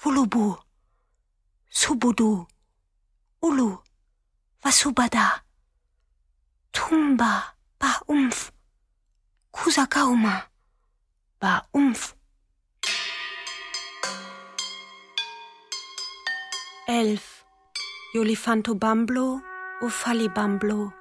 [0.00, 0.58] Vulubu.
[1.70, 2.48] Subudu.
[3.42, 3.84] Ulu.
[4.64, 5.42] Vasubada.
[6.72, 7.54] Tumba.
[7.78, 8.50] Ba umf.
[9.52, 10.42] Kusakauma.
[11.38, 12.14] Ba umf.
[16.88, 17.44] Elf.
[18.14, 19.40] Jolifanto Bamblo,
[19.82, 20.92] Ofali Bamblo.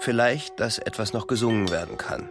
[0.00, 2.30] Vielleicht, dass etwas noch gesungen werden kann.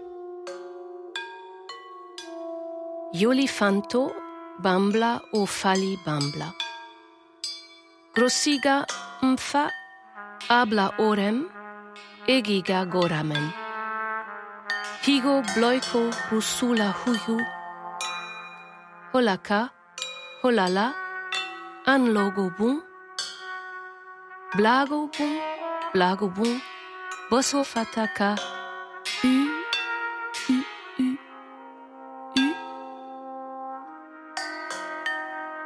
[3.12, 4.14] Jolifanto
[4.60, 6.54] Bambla Ofali Bambla.
[8.14, 8.88] Grossiga
[9.22, 9.72] Mfa
[10.50, 11.48] Abla Orem
[12.28, 13.52] Egiga Goramen.
[15.04, 17.38] Higo Bloiko Rusula Huyu.
[19.14, 19.70] Holaka
[20.44, 20.94] Holala
[21.86, 22.82] Anlogo Bum.
[24.56, 25.40] Blago Bum
[25.94, 26.62] Blago Bum.
[27.30, 28.36] Bosso Fataka
[29.24, 29.34] U
[30.50, 30.58] U
[31.00, 31.18] U
[32.38, 32.46] U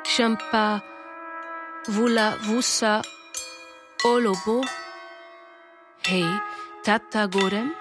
[0.04, 0.82] Champa
[1.88, 3.02] Vula Vusa
[4.06, 4.62] Olobo.
[6.08, 6.24] Hei
[6.84, 7.74] Tata Gorem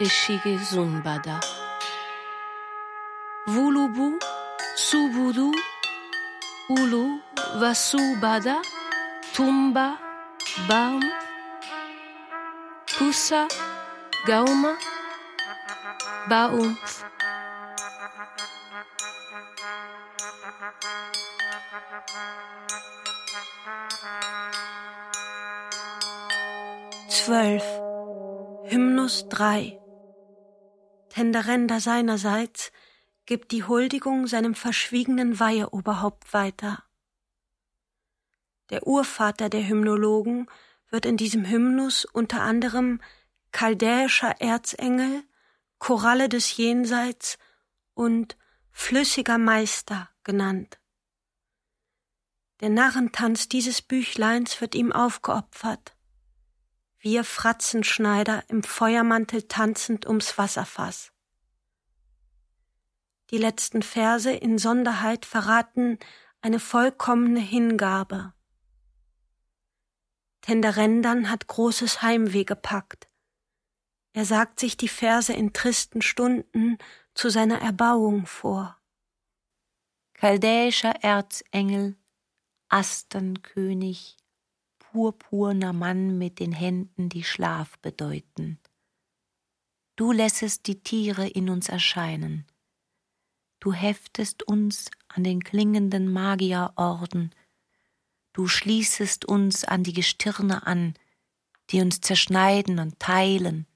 [0.00, 1.38] Eshige Zunbada.
[3.46, 4.18] Vulubu
[4.74, 5.52] Subudu
[6.70, 7.20] Ulu
[7.60, 8.60] Vasubada
[9.32, 9.96] Tumba
[10.66, 11.02] Baum
[12.98, 13.46] Kusa
[14.26, 14.76] Gauma
[16.28, 17.04] Baumf
[27.24, 27.64] Zwölf.
[28.70, 29.76] Hymnus 3.
[31.08, 32.70] Tenderenda seinerseits
[33.26, 36.84] gibt die Huldigung seinem verschwiegenen Weiheoberhaupt weiter.
[38.70, 40.48] Der Urvater der Hymnologen
[40.90, 43.00] wird in diesem Hymnus unter anderem
[43.50, 45.24] chaldäischer Erzengel,
[45.80, 47.36] Choralle des Jenseits
[47.94, 48.36] und
[48.70, 50.78] flüssiger Meister genannt.
[52.60, 55.97] Der Narrentanz dieses Büchleins wird ihm aufgeopfert.
[57.00, 61.12] Wir Fratzenschneider im Feuermantel tanzend ums Wasserfass.
[63.30, 65.98] Die letzten Verse in Sonderheit verraten
[66.40, 68.32] eine vollkommene Hingabe.
[70.40, 73.08] Tenderendan hat großes Heimweh gepackt.
[74.12, 76.78] Er sagt sich die Verse in tristen Stunden
[77.14, 78.76] zu seiner Erbauung vor.
[80.14, 81.96] Chaldäischer Erzengel,
[82.68, 84.16] Astenkönig,
[84.92, 88.58] purpurner Mann mit den Händen, die Schlaf bedeuten.
[89.96, 92.46] Du lässest die Tiere in uns erscheinen.
[93.60, 97.34] Du heftest uns an den klingenden Magierorden.
[98.32, 100.94] Du schließest uns an die Gestirne an,
[101.70, 103.66] die uns zerschneiden und teilen.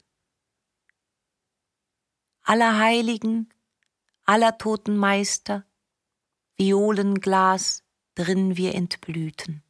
[2.43, 3.51] Aller Heiligen,
[4.25, 5.65] aller toten Meister,
[6.57, 7.83] Violenglas
[8.15, 9.63] drin wir entblühten.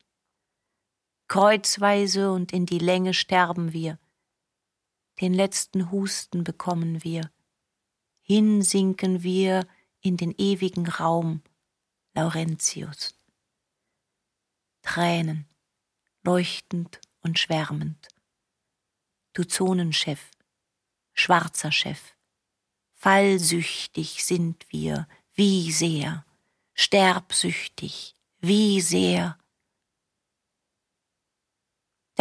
[1.32, 3.98] Kreuzweise und in die Länge sterben wir.
[5.22, 7.32] Den letzten Husten bekommen wir.
[8.20, 9.66] Hinsinken wir
[10.02, 11.40] in den ewigen Raum,
[12.12, 13.14] Laurentius.
[14.82, 15.46] Tränen,
[16.22, 18.08] leuchtend und schwärmend.
[19.32, 20.32] Du Zonenchef,
[21.14, 22.14] schwarzer Chef,
[22.92, 26.26] fallsüchtig sind wir, wie sehr,
[26.74, 29.38] sterbsüchtig, wie sehr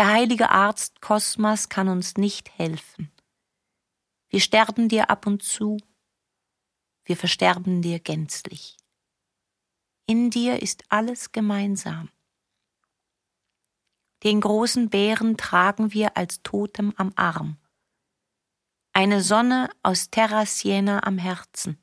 [0.02, 3.12] der heilige Arzt Kosmas kann uns nicht helfen.
[4.30, 5.78] Wir sterben dir ab und zu,
[7.06, 8.78] wir versterben dir gänzlich.
[10.08, 12.10] In dir ist alles gemeinsam.
[14.24, 17.58] Den großen Bären tragen wir als Totem am Arm.
[18.94, 21.78] Eine Sonne aus Terra Siena am Herzen.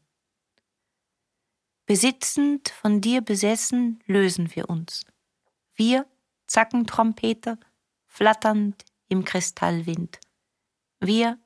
[1.86, 5.04] Besitzend, von dir besessen, lösen wir uns.
[5.76, 6.04] Wir,
[6.48, 7.60] Zackentrompeter,
[8.18, 10.18] flatternd im Kristallwind.
[10.98, 11.38] Wir,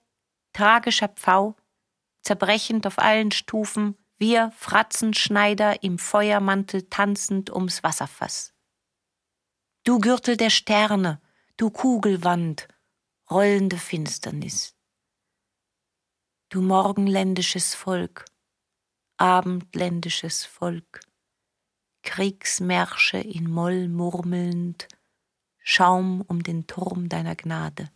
[0.55, 1.55] tragischer Pfau,
[2.23, 8.55] zerbrechend auf allen Stufen, wir Fratzenschneider im Feuermantel tanzend ums Wasserfass.
[9.85, 11.21] Du Gürtel der Sterne,
[11.59, 12.69] du Kugelwand,
[13.31, 14.75] rollende Finsternis.
[16.49, 18.25] Du morgenländisches Volk,
[19.19, 21.01] abendländisches Volk,
[22.03, 24.89] Kriegsmärsche in Moll murmelnd,
[25.63, 27.91] Schaum um den Turm deiner Gnade.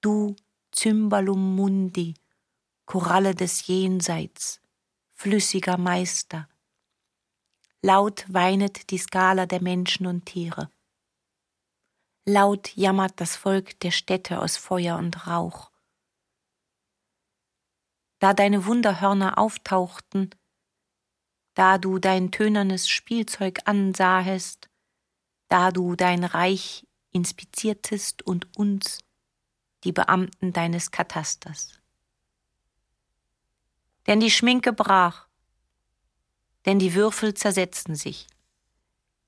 [0.00, 0.34] Du
[0.74, 2.14] Cymbalum Mundi,
[2.86, 4.60] Koralle des Jenseits,
[5.14, 6.48] flüssiger Meister.
[7.82, 10.70] Laut weinet die Skala der Menschen und Tiere.
[12.24, 15.70] Laut jammert das Volk der Städte aus Feuer und Rauch.
[18.18, 20.30] Da deine Wunderhörner auftauchten,
[21.54, 24.67] da du dein tönernes Spielzeug ansahest,
[25.48, 29.00] da du dein Reich inspiziertest und uns,
[29.84, 31.78] die Beamten deines Katasters.
[34.06, 35.26] Denn die Schminke brach,
[36.64, 38.26] denn die Würfel zersetzten sich,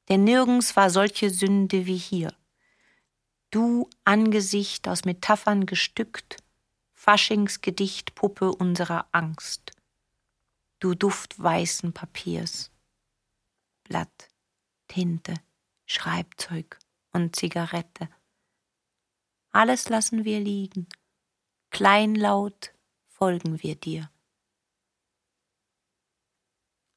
[0.08, 2.34] denn nirgends war solche Sünde wie hier.
[3.50, 6.36] Du Angesicht aus Metaphern gestückt,
[6.94, 9.72] Faschingsgedichtpuppe unserer Angst,
[10.80, 12.70] du Duft weißen Papiers,
[13.84, 14.28] Blatt,
[14.88, 15.34] Tinte,
[15.92, 16.78] Schreibzeug
[17.10, 18.08] und Zigarette.
[19.50, 20.86] Alles lassen wir liegen,
[21.70, 22.72] kleinlaut
[23.08, 24.08] folgen wir dir.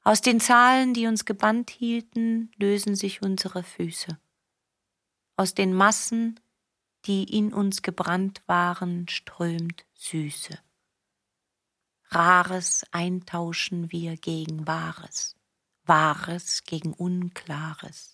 [0.04, 4.16] Aus den Zahlen, die uns gebannt hielten, lösen sich unsere Füße.
[5.36, 6.38] Aus den Massen,
[7.04, 10.56] die in uns gebrannt waren, strömt Süße.
[12.10, 15.34] Rares eintauschen wir gegen Wahres,
[15.82, 18.13] Wahres gegen Unklares,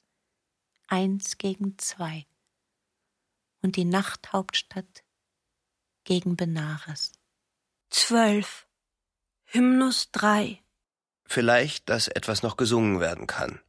[0.90, 2.26] eins gegen zwei
[3.62, 5.04] und die Nachthauptstadt
[6.04, 7.12] gegen Benares.
[7.88, 8.66] Zwölf.
[9.44, 10.62] Hymnus drei
[11.30, 13.60] vielleicht, dass etwas noch gesungen werden kann.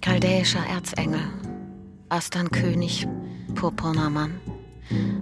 [0.00, 1.22] Chaldäischer Erzengel,
[2.08, 3.06] Astern König,
[3.54, 4.40] purpurner Mann,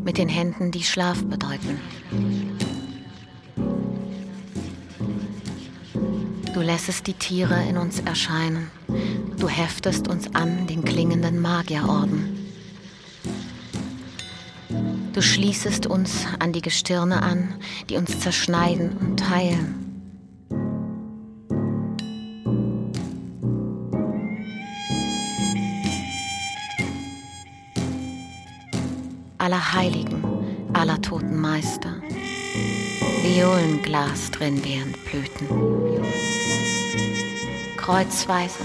[0.04, 1.80] mit den Händen, die Schlaf bedeuten.
[6.52, 8.70] Du lässest die Tiere in uns erscheinen,
[9.38, 12.36] du heftest uns an den klingenden Magierorden.
[15.12, 17.54] Du schließest uns an die Gestirne an,
[17.88, 19.86] die uns zerschneiden und teilen.
[29.38, 30.22] Aller Heiligen,
[30.72, 31.96] aller toten Meister,
[33.22, 36.29] Violenglas drin während Blüten.
[37.82, 38.62] Kreuzweise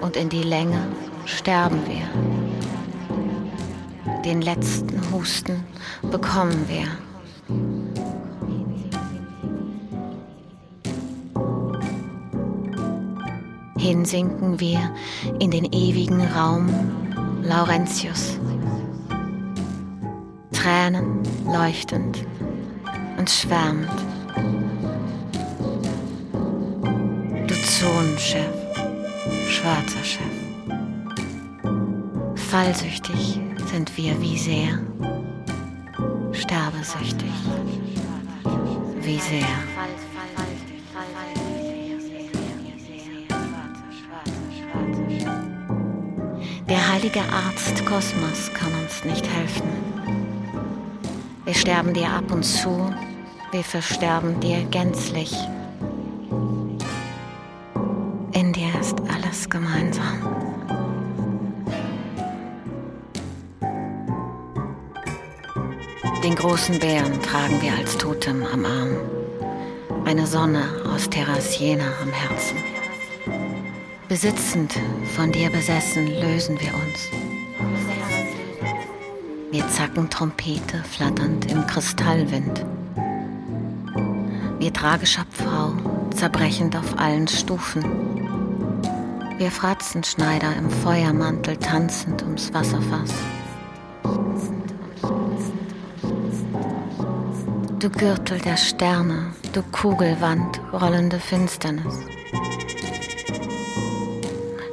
[0.00, 0.88] und in die Länge
[1.26, 2.44] sterben wir
[4.24, 5.64] den letzten Husten
[6.10, 6.86] bekommen wir.
[13.78, 14.94] Hinsinken wir
[15.40, 16.68] in den ewigen Raum
[17.42, 18.38] Laurentius.
[20.52, 22.24] Tränen leuchtend
[23.18, 23.90] und schwärmend.
[27.46, 28.53] Du Zonenchef,
[29.64, 30.20] schwarzer Chef.
[32.34, 34.78] Fallsüchtig sind wir wie sehr
[36.32, 37.32] sterbesüchtig.
[39.00, 39.46] Wie sehr.
[46.68, 49.68] Der heilige Arzt Kosmos kann uns nicht helfen.
[51.46, 52.92] Wir sterben dir ab und zu,
[53.50, 55.34] wir versterben dir gänzlich.
[66.44, 68.98] Großen Bären tragen wir als Totem am Arm.
[70.04, 70.62] Eine Sonne
[70.94, 72.58] aus Terrasiena am Herzen.
[74.10, 74.74] Besitzend,
[75.16, 77.08] von dir besessen, lösen wir uns.
[79.52, 82.62] Wir zacken Trompete flatternd im Kristallwind.
[84.58, 85.72] Wir tragischer Pfau,
[86.14, 87.82] zerbrechend auf allen Stufen.
[89.38, 93.14] Wir Fratzenschneider im Feuermantel tanzend ums Wasserfass.
[97.84, 101.98] Du Gürtel der Sterne, du Kugelwand, rollende Finsternis.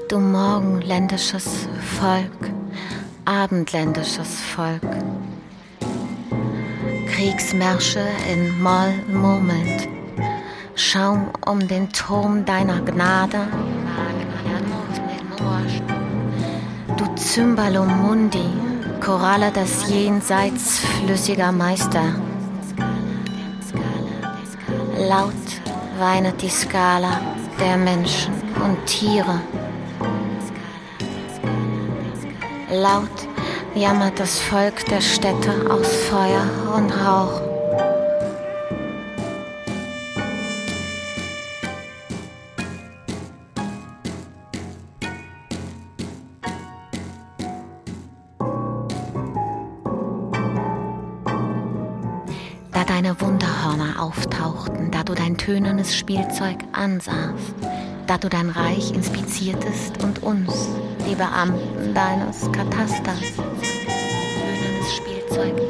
[0.08, 1.68] Du morgenländisches
[2.00, 2.54] Volk,
[3.26, 4.88] abendländisches Volk.
[7.06, 8.00] Kriegsmärsche
[8.32, 9.90] in Moll murmelnd,
[10.76, 13.46] Schaum um den Turm deiner Gnade.
[16.96, 18.50] Du Cymbalum Mundi,
[19.02, 22.31] Koralle des Jenseits flüssiger Meister.
[25.10, 25.34] Laut
[25.98, 27.20] weinet die Skala
[27.60, 28.34] der Menschen
[28.64, 29.42] und Tiere.
[32.72, 33.10] Laut
[33.74, 36.46] jammert das Volk der Städte aus Feuer
[36.76, 37.51] und Rauch.
[55.96, 57.54] Spielzeug ansahst,
[58.08, 60.70] da du dein Reich inspiziertest und uns,
[61.10, 63.20] die Beamten deines Katasters,
[64.96, 65.62] Spielzeug.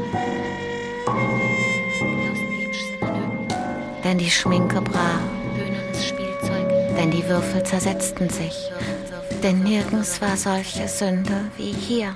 [4.04, 5.22] Denn die Schminke brach,
[6.98, 8.72] denn die Würfel zersetzten sich,
[9.44, 12.16] denn nirgends war solche Sünde wie hier.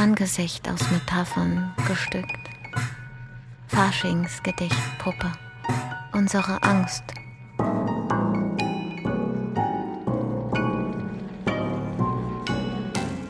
[0.00, 2.49] Angesicht aus Metaphern gestückt.
[3.70, 5.30] Faschingsgedichtpuppe,
[6.12, 7.04] unsere Angst.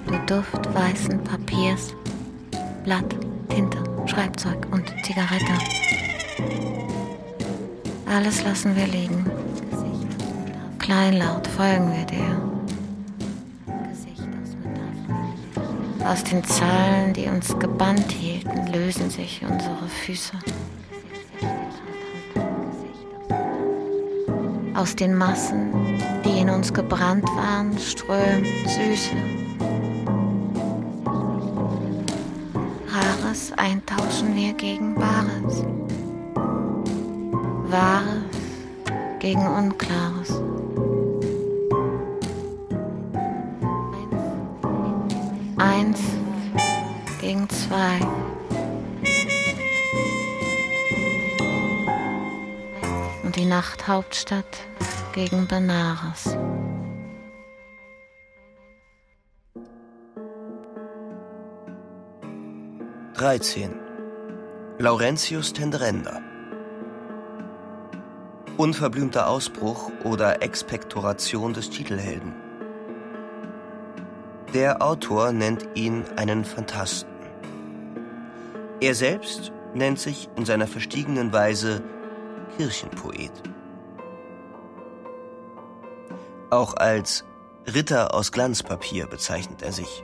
[0.07, 1.95] Du Duft weißen Papiers,
[2.85, 3.05] Blatt,
[3.51, 5.53] Tinte, Schreibzeug und Zigarette.
[8.07, 9.31] Alles lassen wir liegen.
[10.79, 12.60] Kleinlaut folgen wir dir.
[16.05, 20.33] Aus den Zahlen, die uns gebannt hielten, lösen sich unsere Füße.
[24.75, 25.73] Aus den Massen,
[26.25, 29.17] die in uns gebrannt waren, strömt Süße.
[32.89, 35.65] Rares eintauschen wir gegen Wahres.
[37.71, 38.25] Wahres
[39.19, 40.41] gegen Unklares.
[53.61, 54.57] Nachthauptstadt
[55.13, 56.35] gegen Benares.
[63.13, 63.75] Dreizehn.
[64.79, 66.23] Laurentius Tenderenda.
[68.57, 72.33] Unverblümter Ausbruch oder Expektoration des Titelhelden.
[74.55, 77.13] Der Autor nennt ihn einen Phantasten.
[78.81, 81.83] Er selbst nennt sich in seiner verstiegenen Weise
[82.57, 83.33] Kirchenpoet.
[86.51, 87.25] Auch als
[87.73, 90.03] Ritter aus Glanzpapier bezeichnet er sich,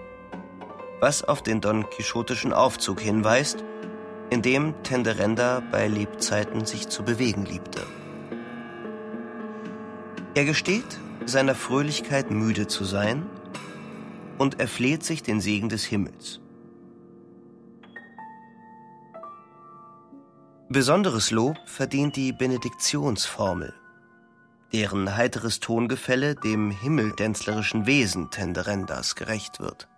[1.01, 3.65] was auf den Don Quixotischen Aufzug hinweist,
[4.31, 7.83] in dem Tenderenda bei Lebzeiten sich zu bewegen liebte.
[10.35, 13.27] Er gesteht, seiner Fröhlichkeit müde zu sein
[14.39, 16.41] und erfleht sich den Segen des Himmels.
[20.69, 23.73] Besonderes Lob verdient die Benediktionsformel,
[24.73, 29.89] deren heiteres Tongefälle dem himmeldänzlerischen Wesen Tenderendas gerecht wird.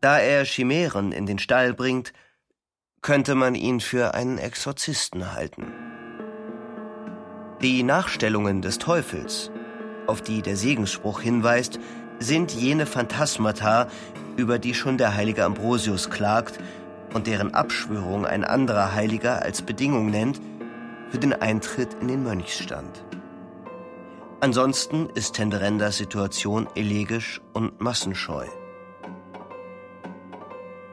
[0.00, 2.12] Da er Chimären in den Stall bringt,
[3.00, 5.72] könnte man ihn für einen Exorzisten halten.
[7.62, 9.50] Die Nachstellungen des Teufels
[10.10, 11.78] auf die der Segensspruch hinweist,
[12.18, 13.86] sind jene Phantasmata,
[14.36, 16.58] über die schon der heilige Ambrosius klagt
[17.14, 20.40] und deren Abschwörung ein anderer Heiliger als Bedingung nennt
[21.10, 23.04] für den Eintritt in den Mönchsstand.
[24.40, 28.46] Ansonsten ist Tenderendas Situation elegisch und massenscheu.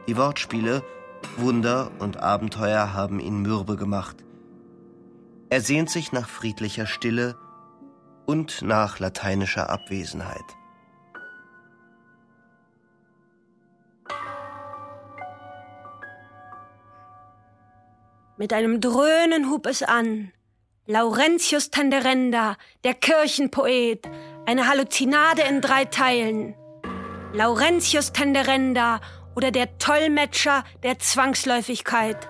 [0.06, 0.82] Die Wortspiele,
[1.36, 4.24] Wunder und Abenteuer haben ihn mürbe gemacht.
[5.50, 7.36] Er sehnt sich nach friedlicher Stille
[8.26, 10.57] und nach lateinischer Abwesenheit.
[18.38, 20.30] Mit einem Dröhnen hub es an.
[20.86, 24.08] Laurentius Tenderenda, der Kirchenpoet,
[24.46, 26.54] eine Halluzinade in drei Teilen.
[27.32, 29.00] Laurentius Tenderenda
[29.34, 32.28] oder der Tollmetscher der Zwangsläufigkeit.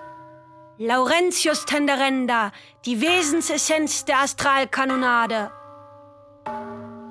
[0.79, 2.53] Laurentius Tenderenda,
[2.85, 5.51] die Wesensessenz der Astralkanonade.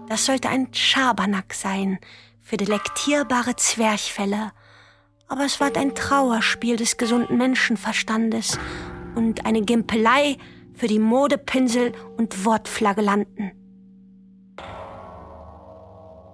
[0.09, 2.01] Das sollte ein Schabernack sein
[2.43, 4.51] für delektierbare Zwerchfälle.
[5.29, 8.59] Aber es war ein Trauerspiel des gesunden Menschenverstandes
[9.15, 10.39] und eine Gimpelei
[10.75, 13.53] für die Modepinsel und Wortflagellanten.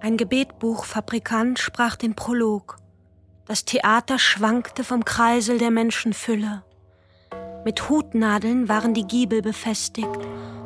[0.01, 2.77] Ein Gebetbuchfabrikant sprach den Prolog.
[3.45, 6.63] Das Theater schwankte vom Kreisel der Menschenfülle.
[7.65, 10.19] Mit Hutnadeln waren die Giebel befestigt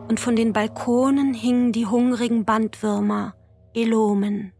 [0.10, 3.34] und von den Balkonen hingen die hungrigen Bandwürmer,
[3.74, 4.52] Elomen.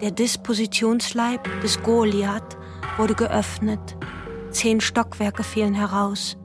[0.00, 2.56] Der Dispositionsleib des Goliath
[2.96, 3.96] wurde geöffnet.
[4.50, 6.36] Zehn Stockwerke fielen heraus.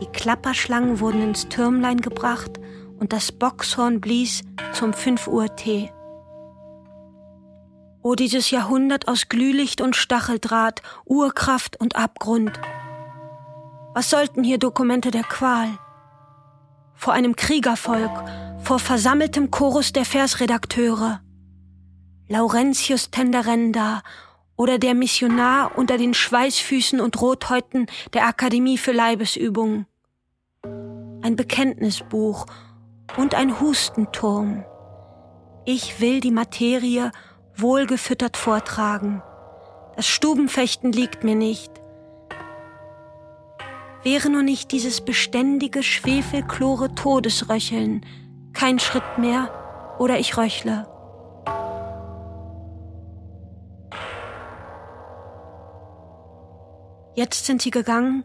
[0.00, 2.60] Die Klapperschlangen wurden ins Türmlein gebracht
[2.98, 4.42] und das Boxhorn blies
[4.72, 5.90] zum 5 Uhr Tee.
[8.02, 12.60] O dieses Jahrhundert aus Glühlicht und Stacheldraht, Urkraft und Abgrund.
[13.94, 15.68] Was sollten hier Dokumente der Qual?
[16.98, 18.10] vor einem Kriegervolk,
[18.60, 21.20] vor versammeltem Chorus der Versredakteure.
[22.30, 24.02] Laurentius Tenderenda
[24.54, 29.86] oder der Missionar unter den Schweißfüßen und Rothäuten der Akademie für Leibesübungen.
[31.22, 32.44] Ein Bekenntnisbuch
[33.16, 34.66] und ein Hustenturm.
[35.64, 37.12] Ich will die Materie
[37.56, 39.22] wohlgefüttert vortragen.
[39.96, 41.72] Das Stubenfechten liegt mir nicht.
[44.02, 48.04] Wäre nur nicht dieses beständige schwefelchlore Todesröcheln,
[48.52, 50.86] kein Schritt mehr oder ich röchle.
[57.18, 58.22] Jetzt sind sie gegangen,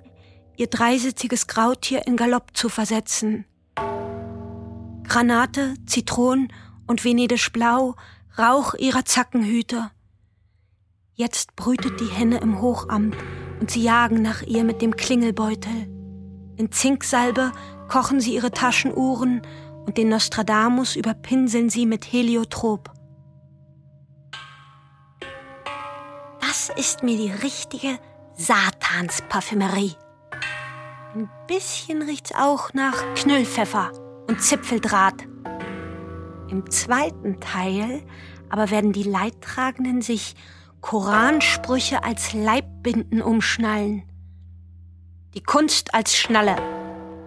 [0.56, 3.44] ihr dreisitziges Grautier in Galopp zu versetzen.
[5.08, 6.54] Granate, Zitronen
[6.86, 7.96] und venedisch Blau,
[8.38, 9.90] Rauch ihrer Zackenhüte.
[11.16, 13.16] Jetzt brütet die Henne im Hochamt
[13.60, 15.88] und sie jagen nach ihr mit dem Klingelbeutel.
[16.58, 17.52] In Zinksalbe
[17.88, 19.42] kochen sie ihre Taschenuhren
[19.88, 22.94] und den Nostradamus überpinseln sie mit Heliotrop.
[26.42, 27.98] Das ist mir die richtige
[28.36, 29.96] Satansparfümerie.
[31.16, 33.92] Ein bisschen riecht's auch nach Knüllpfeffer
[34.28, 35.28] und Zipfeldraht.
[36.50, 38.02] Im zweiten Teil
[38.50, 40.36] aber werden die Leidtragenden sich
[40.82, 44.04] Koransprüche als Leibbinden umschnallen.
[45.34, 46.56] Die Kunst als Schnalle.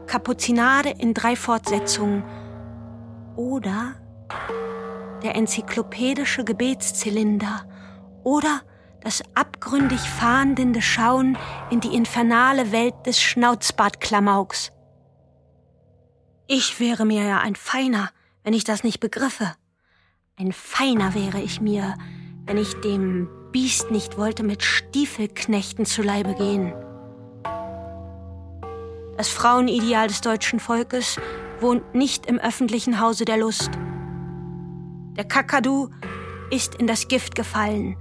[0.06, 2.22] Kapuzinade in drei Fortsetzungen.
[3.36, 3.94] Oder
[5.22, 7.64] der enzyklopädische Gebetszylinder.
[8.22, 8.62] Oder
[9.02, 11.38] das abgründig fahndende Schauen
[11.70, 14.72] in die infernale Welt des Schnauzbartklamauks.
[16.48, 18.10] Ich wäre mir ja ein Feiner,
[18.44, 19.54] wenn ich das nicht begriffe.
[20.38, 21.96] Ein Feiner wäre ich mir,
[22.44, 26.72] wenn ich dem Biest nicht wollte mit Stiefelknechten zu Leibe gehen.
[29.16, 31.18] Das Frauenideal des deutschen Volkes
[31.60, 33.70] wohnt nicht im öffentlichen Hause der Lust.
[35.16, 35.88] Der Kakadu
[36.50, 37.96] ist in das Gift gefallen.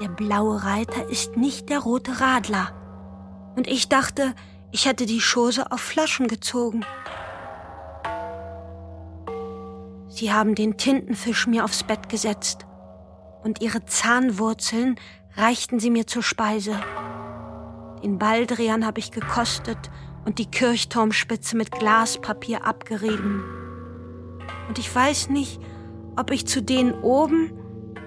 [0.00, 2.72] Der blaue Reiter ist nicht der rote Radler.
[3.56, 4.34] Und ich dachte,
[4.70, 6.84] ich hätte die Chose auf Flaschen gezogen.
[10.08, 12.66] Sie haben den Tintenfisch mir aufs Bett gesetzt
[13.42, 14.96] und ihre Zahnwurzeln
[15.34, 16.78] reichten sie mir zur Speise.
[18.02, 19.78] Den Baldrian habe ich gekostet
[20.26, 23.44] und die Kirchturmspitze mit Glaspapier abgerieben.
[24.68, 25.60] Und ich weiß nicht,
[26.16, 27.52] ob ich zu denen oben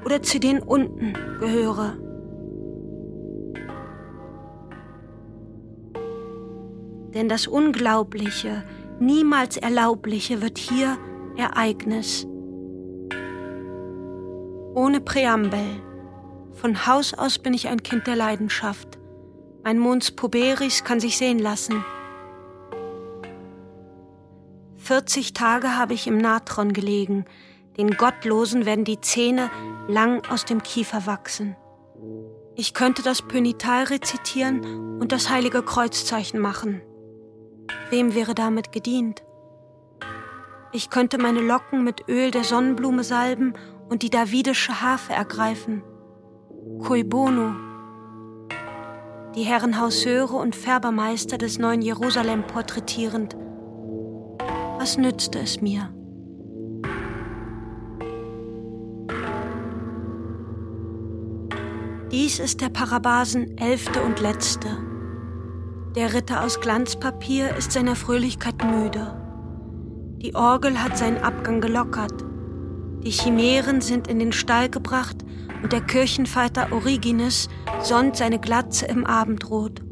[0.05, 1.97] oder zu den unten gehöre.
[7.13, 8.63] Denn das Unglaubliche,
[8.99, 10.97] niemals Erlaubliche wird hier
[11.37, 12.27] Ereignis.
[14.75, 15.81] Ohne Präambel.
[16.53, 18.99] Von Haus aus bin ich ein Kind der Leidenschaft.
[19.63, 21.83] Mein Mons Puberis kann sich sehen lassen.
[24.77, 27.25] 40 Tage habe ich im Natron gelegen,
[27.79, 29.49] den Gottlosen werden die Zähne
[29.87, 31.55] lang aus dem Kiefer wachsen.
[32.55, 36.81] Ich könnte das Pönital rezitieren und das heilige Kreuzzeichen machen.
[37.89, 39.23] Wem wäre damit gedient?
[40.73, 43.53] Ich könnte meine Locken mit Öl der Sonnenblume salben
[43.87, 45.81] und die davidische Harfe ergreifen.
[46.85, 47.55] Cui bono.
[49.35, 53.37] Die Herren Hausseure und Färbermeister des neuen Jerusalem porträtierend.
[54.77, 55.93] Was nützte es mir?
[62.11, 64.67] Dies ist der Parabasen elfte und letzte.
[65.95, 69.15] Der Ritter aus Glanzpapier ist seiner Fröhlichkeit müde.
[70.17, 72.25] Die Orgel hat seinen Abgang gelockert.
[73.03, 75.17] Die Chimären sind in den Stall gebracht
[75.61, 77.47] und der Kirchenvater Origenes
[77.83, 79.83] sonnt seine Glatze im Abendrot.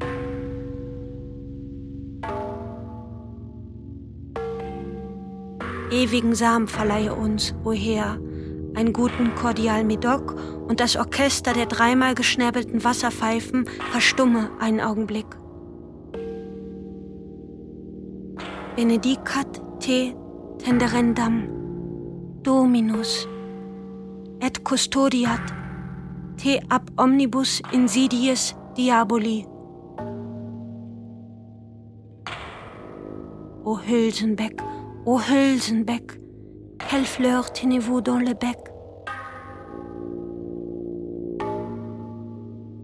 [5.91, 8.17] Ewigen Samen verleihe uns, o Herr,
[8.77, 10.35] einen guten Cordial Medoc
[10.67, 15.25] und das Orchester der dreimal geschnäbelten Wasserpfeifen verstumme einen Augenblick.
[18.75, 20.13] Benedicat te
[20.59, 21.49] tenderendam,
[22.43, 23.27] Dominus,
[24.39, 25.41] et custodiat
[26.37, 29.47] te ab omnibus insidies diaboli.
[33.63, 34.61] O Hülsenbeck,
[35.03, 36.19] o Hülsenbeck,
[36.77, 38.57] quelle fleur tenez-vous dans le bec?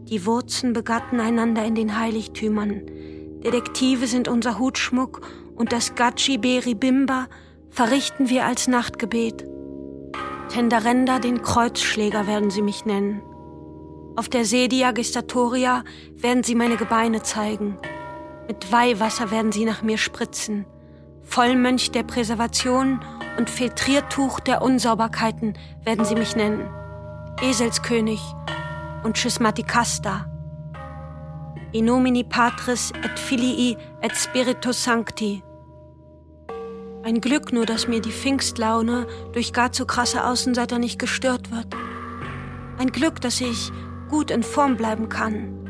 [0.09, 2.81] Die Wurzen begatten einander in den Heiligtümern.
[3.43, 5.21] Detektive sind unser Hutschmuck
[5.55, 7.27] und das Gachi Beri Bimba
[7.69, 9.45] verrichten wir als Nachtgebet.
[10.49, 13.21] Tenderenda, den Kreuzschläger werden sie mich nennen.
[14.15, 15.83] Auf der Sedia Gestatoria
[16.15, 17.77] werden sie meine Gebeine zeigen.
[18.47, 20.65] Mit Weihwasser werden sie nach mir spritzen.
[21.33, 22.99] Vollmönch der Präservation
[23.39, 26.69] und Filtriertuch der Unsauberkeiten werden sie mich nennen.
[27.41, 28.21] Eselskönig
[29.03, 30.27] und Schismaticasta.
[31.71, 35.41] In nomini Patris et Filii et Spiritus Sancti.
[37.01, 41.75] Ein Glück nur, dass mir die Pfingstlaune durch gar zu krasse Außenseiter nicht gestört wird.
[42.77, 43.71] Ein Glück, dass ich
[44.07, 45.67] gut in Form bleiben kann.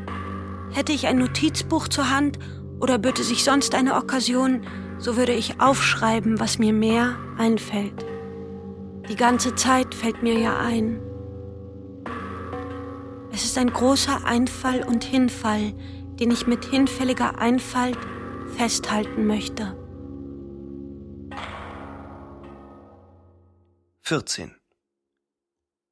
[0.72, 2.38] Hätte ich ein Notizbuch zur Hand
[2.80, 4.66] oder böte sich sonst eine Okkasion,
[4.98, 8.04] so würde ich aufschreiben, was mir mehr einfällt.
[9.08, 11.00] Die ganze Zeit fällt mir ja ein.
[13.32, 15.72] Es ist ein großer Einfall und Hinfall,
[16.20, 17.98] den ich mit hinfälliger Einfalt
[18.56, 19.76] festhalten möchte.
[24.02, 24.54] 14.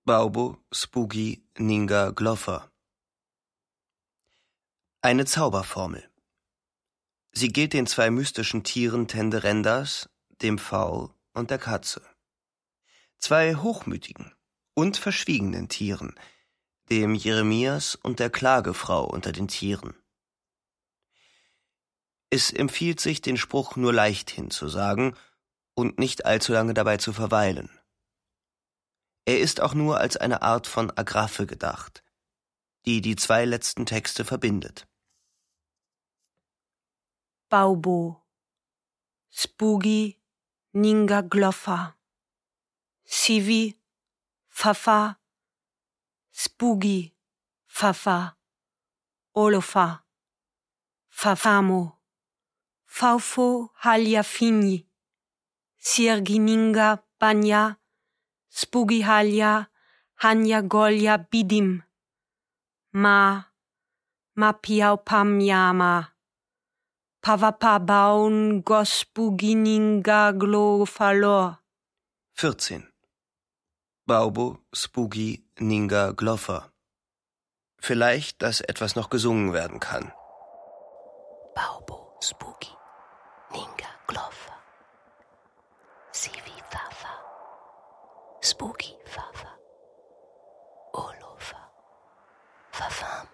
[0.04, 2.70] Baubo, Spooky, Ninga, Gloffer.
[5.00, 6.11] Eine Zauberformel.
[7.32, 10.10] Sie gilt den zwei mystischen Tieren Tenderendas,
[10.42, 12.02] dem Pfau und der Katze.
[13.18, 14.34] Zwei hochmütigen
[14.74, 16.14] und verschwiegenen Tieren,
[16.90, 19.94] dem Jeremias und der Klagefrau unter den Tieren.
[22.28, 25.16] Es empfiehlt sich, den Spruch nur leichthin zu sagen
[25.74, 27.70] und nicht allzu lange dabei zu verweilen.
[29.24, 32.02] Er ist auch nur als eine Art von Agraffe gedacht,
[32.84, 34.86] die die zwei letzten Texte verbindet.
[37.52, 38.22] Baubo,
[39.28, 40.16] Spugi,
[40.74, 41.96] Ninga Gloffa,
[43.04, 43.76] Sivi,
[44.48, 45.18] Fafa,
[46.32, 47.12] Spugi,
[47.66, 48.36] Fafa,
[49.36, 50.00] Olofa,
[51.10, 51.98] Fafamo,
[52.86, 54.86] Faufo Haljafini,
[55.78, 57.76] Sirgininga Banya,
[58.48, 59.68] Spugi Halja,
[60.22, 61.82] Hanya Golja Bidim,
[62.94, 63.42] Ma,
[64.38, 66.11] Mapiau Pamyama,
[67.22, 71.60] Pavapabaun Gospugininga Glofalor.
[72.34, 72.82] 14.
[74.04, 76.72] Baubo, Spooky, Ninga, Gloffer.
[77.78, 80.12] Vielleicht, dass etwas noch gesungen werden kann.
[81.54, 82.74] Baubo, Spooky,
[83.52, 84.58] Ninga, Gloffer.
[86.10, 87.14] Sivi, Fafa.
[88.40, 89.58] Spooky, Fafa.
[90.92, 91.70] Olofa.
[92.72, 93.28] Fafam.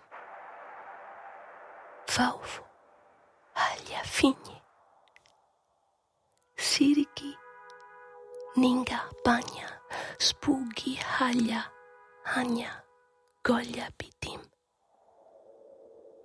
[2.07, 2.68] Faufo.
[4.19, 4.62] Halja, Finje.
[6.57, 7.35] Siriki.
[8.57, 9.69] Ninga, Banya.
[10.19, 11.64] Spooky, Halja.
[12.25, 12.85] Hanya.
[13.45, 14.41] Golja, Bidim.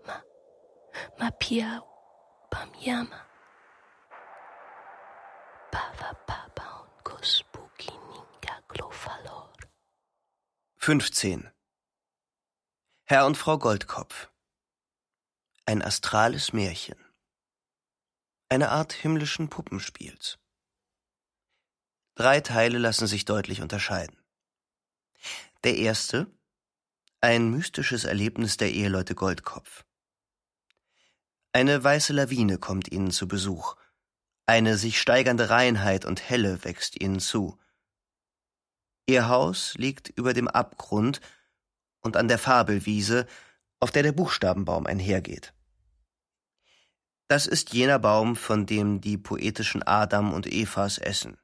[0.06, 0.22] Ma.
[1.20, 1.84] Mapiau.
[2.50, 3.22] Pamyama.
[5.72, 9.54] Pava, Papa und Gospuki, Ninga, Glofalor.
[10.78, 11.52] 15.
[13.06, 14.30] Herr und Frau Goldkopf.
[15.66, 17.13] Ein astrales Märchen.
[18.54, 20.38] Eine Art himmlischen Puppenspiels.
[22.14, 24.16] Drei Teile lassen sich deutlich unterscheiden.
[25.64, 26.28] Der erste,
[27.20, 29.86] ein mystisches Erlebnis der Eheleute Goldkopf.
[31.52, 33.76] Eine weiße Lawine kommt ihnen zu Besuch.
[34.46, 37.58] Eine sich steigernde Reinheit und Helle wächst ihnen zu.
[39.08, 41.22] Ihr Haus liegt über dem Abgrund
[42.02, 43.26] und an der Fabelwiese,
[43.80, 45.56] auf der der Buchstabenbaum einhergeht.
[47.34, 51.40] Das ist jener Baum, von dem die poetischen Adam und Evas essen.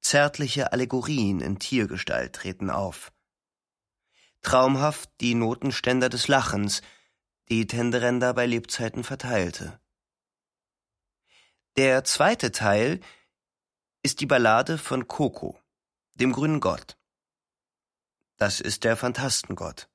[0.00, 3.12] Zärtliche Allegorien in Tiergestalt treten auf.
[4.42, 6.82] Traumhaft die Notenständer des Lachens,
[7.50, 9.80] die Tenderenda bei Lebzeiten verteilte.
[11.76, 12.98] Der zweite Teil
[14.02, 15.56] ist die Ballade von Coco,
[16.14, 16.98] dem grünen Gott.
[18.38, 19.88] Das ist der Phantastengott.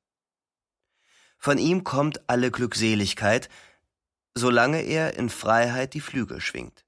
[1.37, 3.49] Von ihm kommt alle Glückseligkeit,
[4.35, 6.85] solange er in Freiheit die Flügel schwingt.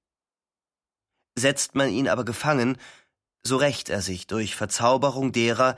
[1.36, 2.78] Setzt man ihn aber gefangen,
[3.44, 5.78] so rächt er sich durch Verzauberung derer,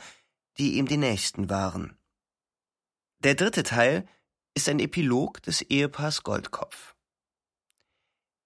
[0.57, 1.97] die ihm die Nächsten waren.
[3.19, 4.07] Der dritte Teil
[4.55, 6.95] ist ein Epilog des Ehepaars Goldkopf.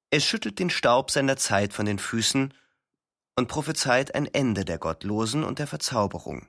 [0.09, 2.53] Es schüttelt den Staub seiner Zeit von den Füßen
[3.35, 6.47] und prophezeit ein Ende der Gottlosen und der Verzauberung.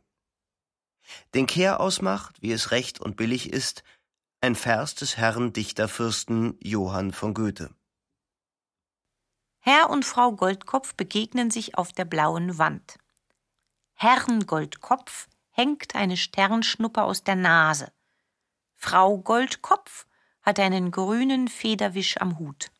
[1.35, 3.85] Den Kehr ausmacht, wie es recht und billig ist,
[4.45, 7.74] ein Vers des Herrn Dichterfürsten Johann von Goethe.
[9.59, 12.99] Herr und Frau Goldkopf begegnen sich auf der blauen Wand.
[13.95, 17.90] Herrn Goldkopf hängt eine Sternschnuppe aus der Nase.
[18.74, 20.07] Frau Goldkopf
[20.42, 22.70] hat einen grünen Federwisch am Hut.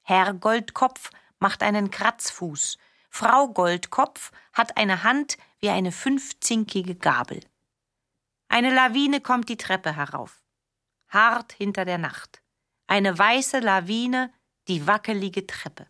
[0.00, 2.78] Herr Goldkopf macht einen Kratzfuß.
[3.10, 7.40] Frau Goldkopf hat eine Hand wie eine fünfzinkige Gabel.
[8.48, 10.42] Eine Lawine kommt die Treppe herauf.
[11.08, 12.42] Hart hinter der Nacht.
[12.86, 14.32] Eine weiße Lawine,
[14.68, 15.86] die wackelige Treppe.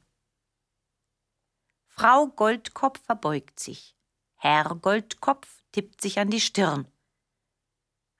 [1.86, 3.96] Frau Goldkopf verbeugt sich.
[4.36, 6.86] Herr Goldkopf tippt sich an die Stirn.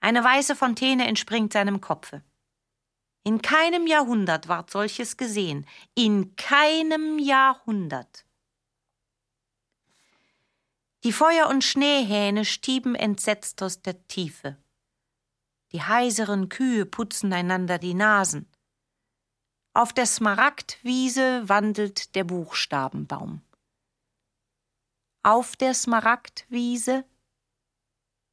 [0.01, 2.23] Eine weiße Fontäne entspringt seinem Kopfe.
[3.23, 5.65] In keinem Jahrhundert ward solches gesehen.
[5.95, 8.25] In keinem Jahrhundert.
[11.03, 14.57] Die Feuer- und Schneehähne stieben entsetzt aus der Tiefe.
[15.71, 18.47] Die heiseren Kühe putzen einander die Nasen.
[19.75, 23.41] Auf der Smaragdwiese wandelt der Buchstabenbaum.
[25.21, 27.05] Auf der Smaragdwiese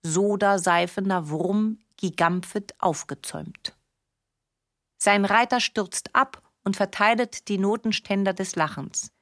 [0.03, 3.77] sodaseifener Wurm gigampfet aufgezäumt.
[4.99, 9.13] Sein Reiter stürzt ab und verteilet die Notenständer des Lachens.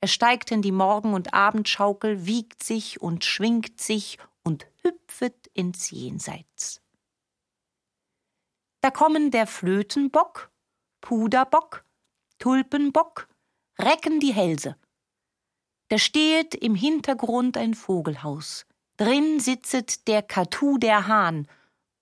[0.00, 5.90] Er steigt in die Morgen- und Abendschaukel, wiegt sich und schwingt sich und hüpfet ins
[5.90, 6.81] Jenseits.
[8.82, 10.50] Da kommen der Flötenbock,
[11.00, 11.84] Puderbock,
[12.40, 13.28] Tulpenbock,
[13.78, 14.76] recken die Hälse.
[15.88, 18.66] Da stehet im Hintergrund ein Vogelhaus.
[18.96, 21.46] Drin sitzet der Katu der Hahn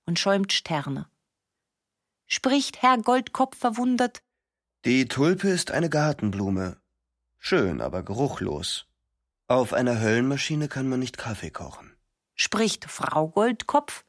[0.07, 1.09] und schäumt Sterne.
[2.27, 4.23] Spricht Herr Goldkopf verwundert:
[4.87, 6.81] Die Tulpe ist eine Gartenblume.
[7.39, 8.87] Schön, aber geruchlos.
[9.49, 11.95] Auf einer Höllenmaschine kann man nicht Kaffee kochen.
[12.35, 14.05] Spricht Frau Goldkopf: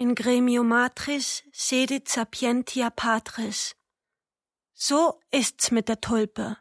[0.00, 3.74] In gremio matris sedit sapientia patris.
[4.72, 6.56] So ist's mit der Tulpe.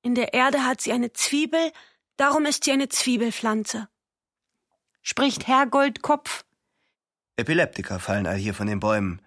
[0.00, 1.72] In der Erde hat sie eine Zwiebel,
[2.16, 3.88] darum ist sie eine Zwiebelpflanze.
[5.02, 6.44] Spricht Herr Goldkopf.
[7.36, 9.22] Epileptiker fallen all hier von den Bäumen.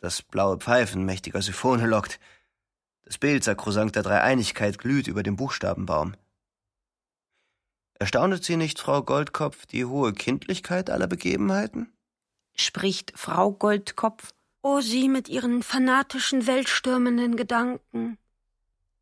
[0.00, 2.18] Das blaue Pfeifen mächtiger Siphone lockt.
[3.04, 6.16] Das Bild Sakrosankt der Dreieinigkeit glüht über dem Buchstabenbaum.
[8.00, 11.92] Erstaunet Sie nicht, Frau Goldkopf, die hohe Kindlichkeit aller Begebenheiten?
[12.54, 14.32] Spricht Frau Goldkopf.
[14.62, 18.18] O sie mit ihren fanatischen, weltstürmenden Gedanken.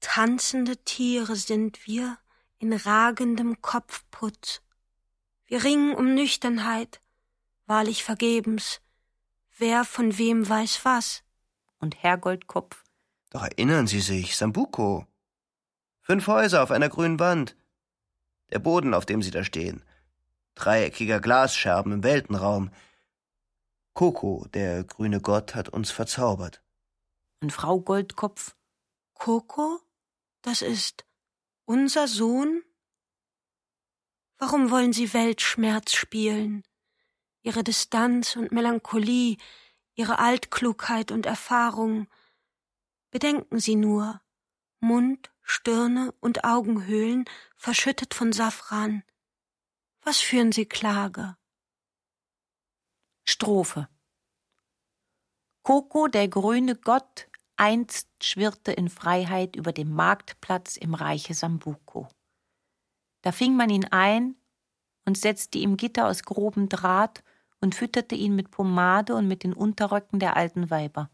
[0.01, 2.17] Tanzende Tiere sind wir
[2.59, 4.63] in ragendem Kopfputz.
[5.47, 7.01] Wir ringen um Nüchternheit,
[7.67, 8.81] wahrlich vergebens.
[9.59, 11.23] Wer von wem weiß was?
[11.81, 12.85] Und Herr Goldkopf.
[13.31, 15.07] Doch erinnern Sie sich, Sambuco.
[16.01, 17.57] Fünf Häuser auf einer grünen Wand.
[18.51, 19.83] Der Boden, auf dem Sie da stehen.
[20.55, 22.71] Dreieckiger Glasscherben im Weltenraum.
[23.95, 26.63] Koko, der grüne Gott, hat uns verzaubert.
[27.41, 28.57] Und Frau Goldkopf.
[29.15, 29.81] Koko?
[30.43, 31.05] Das ist
[31.65, 32.63] unser Sohn?
[34.39, 36.63] Warum wollen Sie Weltschmerz spielen?
[37.43, 39.37] Ihre Distanz und Melancholie,
[39.95, 42.09] Ihre Altklugheit und Erfahrung.
[43.11, 44.23] Bedenken Sie nur.
[44.81, 47.25] Mund, Stirne und Augenhöhlen
[47.57, 49.03] verschüttet von Safran.
[50.01, 51.37] Was führen Sie Klage?
[53.31, 53.89] Strophe.
[55.63, 62.09] Koko, der grüne Gott, einst schwirrte in Freiheit über dem Marktplatz im Reiche Sambuco.
[63.23, 64.35] Da fing man ihn ein
[65.07, 67.23] und setzte ihm Gitter aus grobem Draht
[67.61, 71.09] und fütterte ihn mit Pomade und mit den Unterröcken der alten Weiber.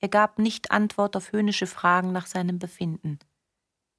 [0.00, 3.20] Er gab nicht Antwort auf höhnische Fragen nach seinem Befinden.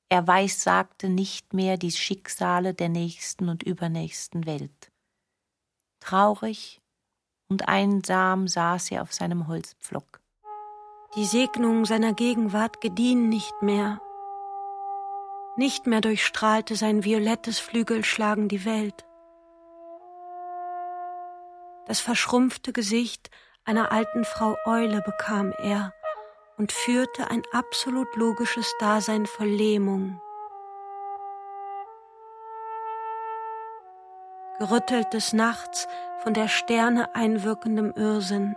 [0.10, 4.92] Er weissagte nicht mehr die Schicksale der nächsten und übernächsten Welt.
[6.00, 6.82] Traurig
[7.50, 10.22] und einsam saß er auf seinem Holzpflock.
[11.16, 14.02] Die Segnungen seiner Gegenwart gediehen nicht mehr.
[15.56, 19.06] Nicht mehr durchstrahlte sein violettes Flügelschlagen die Welt.
[21.88, 23.32] Das verschrumpfte Gesicht
[23.64, 25.94] einer alten Frau Eule bekam er
[26.58, 30.22] und führte ein absolut logisches Dasein voll Lähmung.
[34.60, 35.88] Gerüttelt des Nachts
[36.24, 38.56] von der Sterne einwirkendem Irrsinn,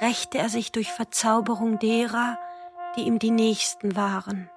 [0.00, 2.38] rächte er sich durch Verzauberung derer,
[2.96, 4.50] die ihm die Nächsten waren.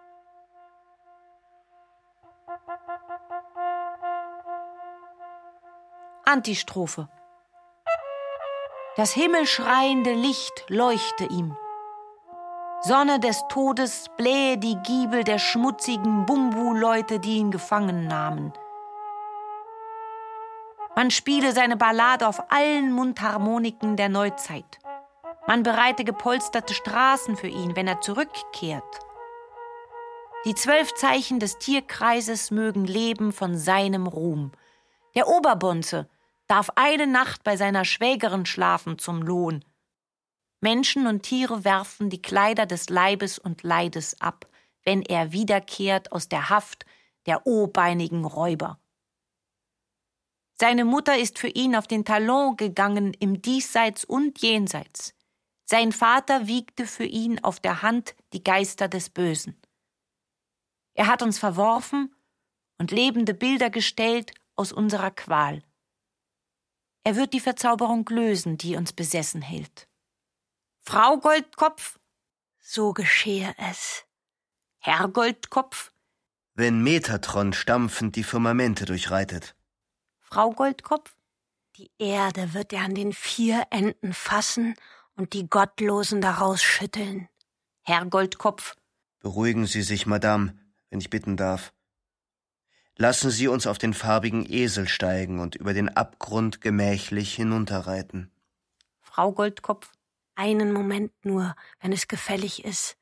[6.26, 7.07] Antistrophe.
[8.97, 11.55] Das himmelschreiende Licht leuchte ihm.
[12.82, 18.53] Sonne des Todes blähe die Giebel der schmutzigen Bumbu-Leute, die ihn gefangen nahmen.
[20.95, 24.79] Man spiele seine Ballade auf allen Mundharmoniken der Neuzeit.
[25.45, 28.99] Man bereite gepolsterte Straßen für ihn, wenn er zurückkehrt.
[30.45, 34.53] Die zwölf Zeichen des Tierkreises mögen leben von seinem Ruhm.
[35.15, 36.07] Der Oberbonze
[36.47, 39.65] darf eine Nacht bei seiner Schwägerin schlafen zum Lohn.
[40.61, 44.47] Menschen und Tiere werfen die Kleider des Leibes und Leides ab,
[44.83, 46.85] wenn er wiederkehrt aus der Haft
[47.25, 48.79] der obeinigen Räuber.
[50.58, 55.14] Seine Mutter ist für ihn auf den Talon gegangen im Diesseits und Jenseits.
[55.66, 59.60] Sein Vater wiegte für ihn auf der Hand die Geister des Bösen.
[60.93, 62.16] Er hat uns verworfen
[62.78, 65.62] und lebende Bilder gestellt aus unserer Qual.
[67.03, 69.88] Er wird die Verzauberung lösen, die uns besessen hält.
[70.82, 71.99] Frau Goldkopf,
[72.60, 74.06] so geschehe es.
[74.80, 75.91] Herr Goldkopf,
[76.53, 79.55] wenn Metatron stampfend die Firmamente durchreitet.
[80.36, 81.15] Frau Goldkopf,
[81.77, 84.75] die Erde wird er an den vier Enden fassen
[85.15, 87.29] und die Gottlosen daraus schütteln.
[87.83, 88.75] Herr Goldkopf.
[89.19, 90.53] Beruhigen Sie sich, Madame,
[90.89, 91.71] wenn ich bitten darf.
[92.97, 98.29] Lassen Sie uns auf den farbigen Esel steigen und über den Abgrund gemächlich hinunterreiten.
[98.99, 99.89] Frau Goldkopf.
[100.36, 102.97] Einen Moment nur, wenn es gefällig ist,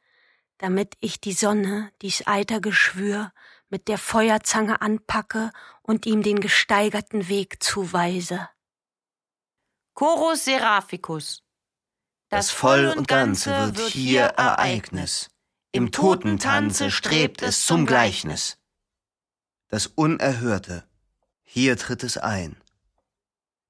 [0.59, 3.33] damit ich die Sonne, dies Eitergeschwür,
[3.69, 5.49] mit der Feuerzange anpacke
[5.83, 8.49] und ihm den gesteigerten Weg zuweise.
[9.93, 11.43] Chorus Seraphicus.
[12.29, 15.29] Das, das Voll und Ganze wird hier Ereignis.
[15.71, 18.57] Im Totentanze strebt es zum Gleichnis.
[19.67, 20.87] Das Unerhörte,
[21.43, 22.61] hier tritt es ein.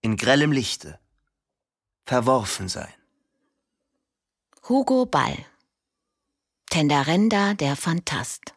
[0.02, 1.00] In grellem Lichte,
[2.06, 2.94] verworfen sein.
[4.68, 5.46] Hugo Ball
[6.70, 8.56] Tendarenda der Phantast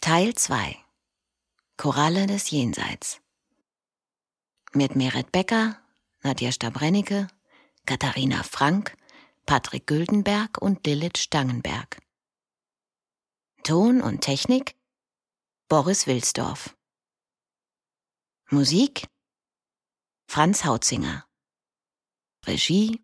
[0.00, 0.81] Teil 2
[1.76, 3.20] Koralle des Jenseits
[4.74, 5.78] mit Meret Becker,
[6.22, 7.28] Nadja Stabrennecke,
[7.86, 8.96] Katharina Frank,
[9.46, 11.98] Patrick Güldenberg und Lilith Stangenberg.
[13.64, 14.76] Ton und Technik
[15.68, 16.76] Boris Wilsdorf.
[18.50, 19.08] Musik
[20.26, 21.26] Franz Hautzinger.
[22.46, 23.02] Regie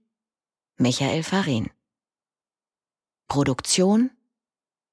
[0.77, 1.71] Michael Farin.
[3.29, 4.11] Produktion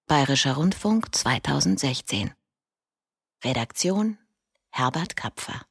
[0.08, 2.34] Bayerischer Rundfunk 2016.
[3.44, 4.18] Redaktion
[4.72, 5.66] Herbert Kapfer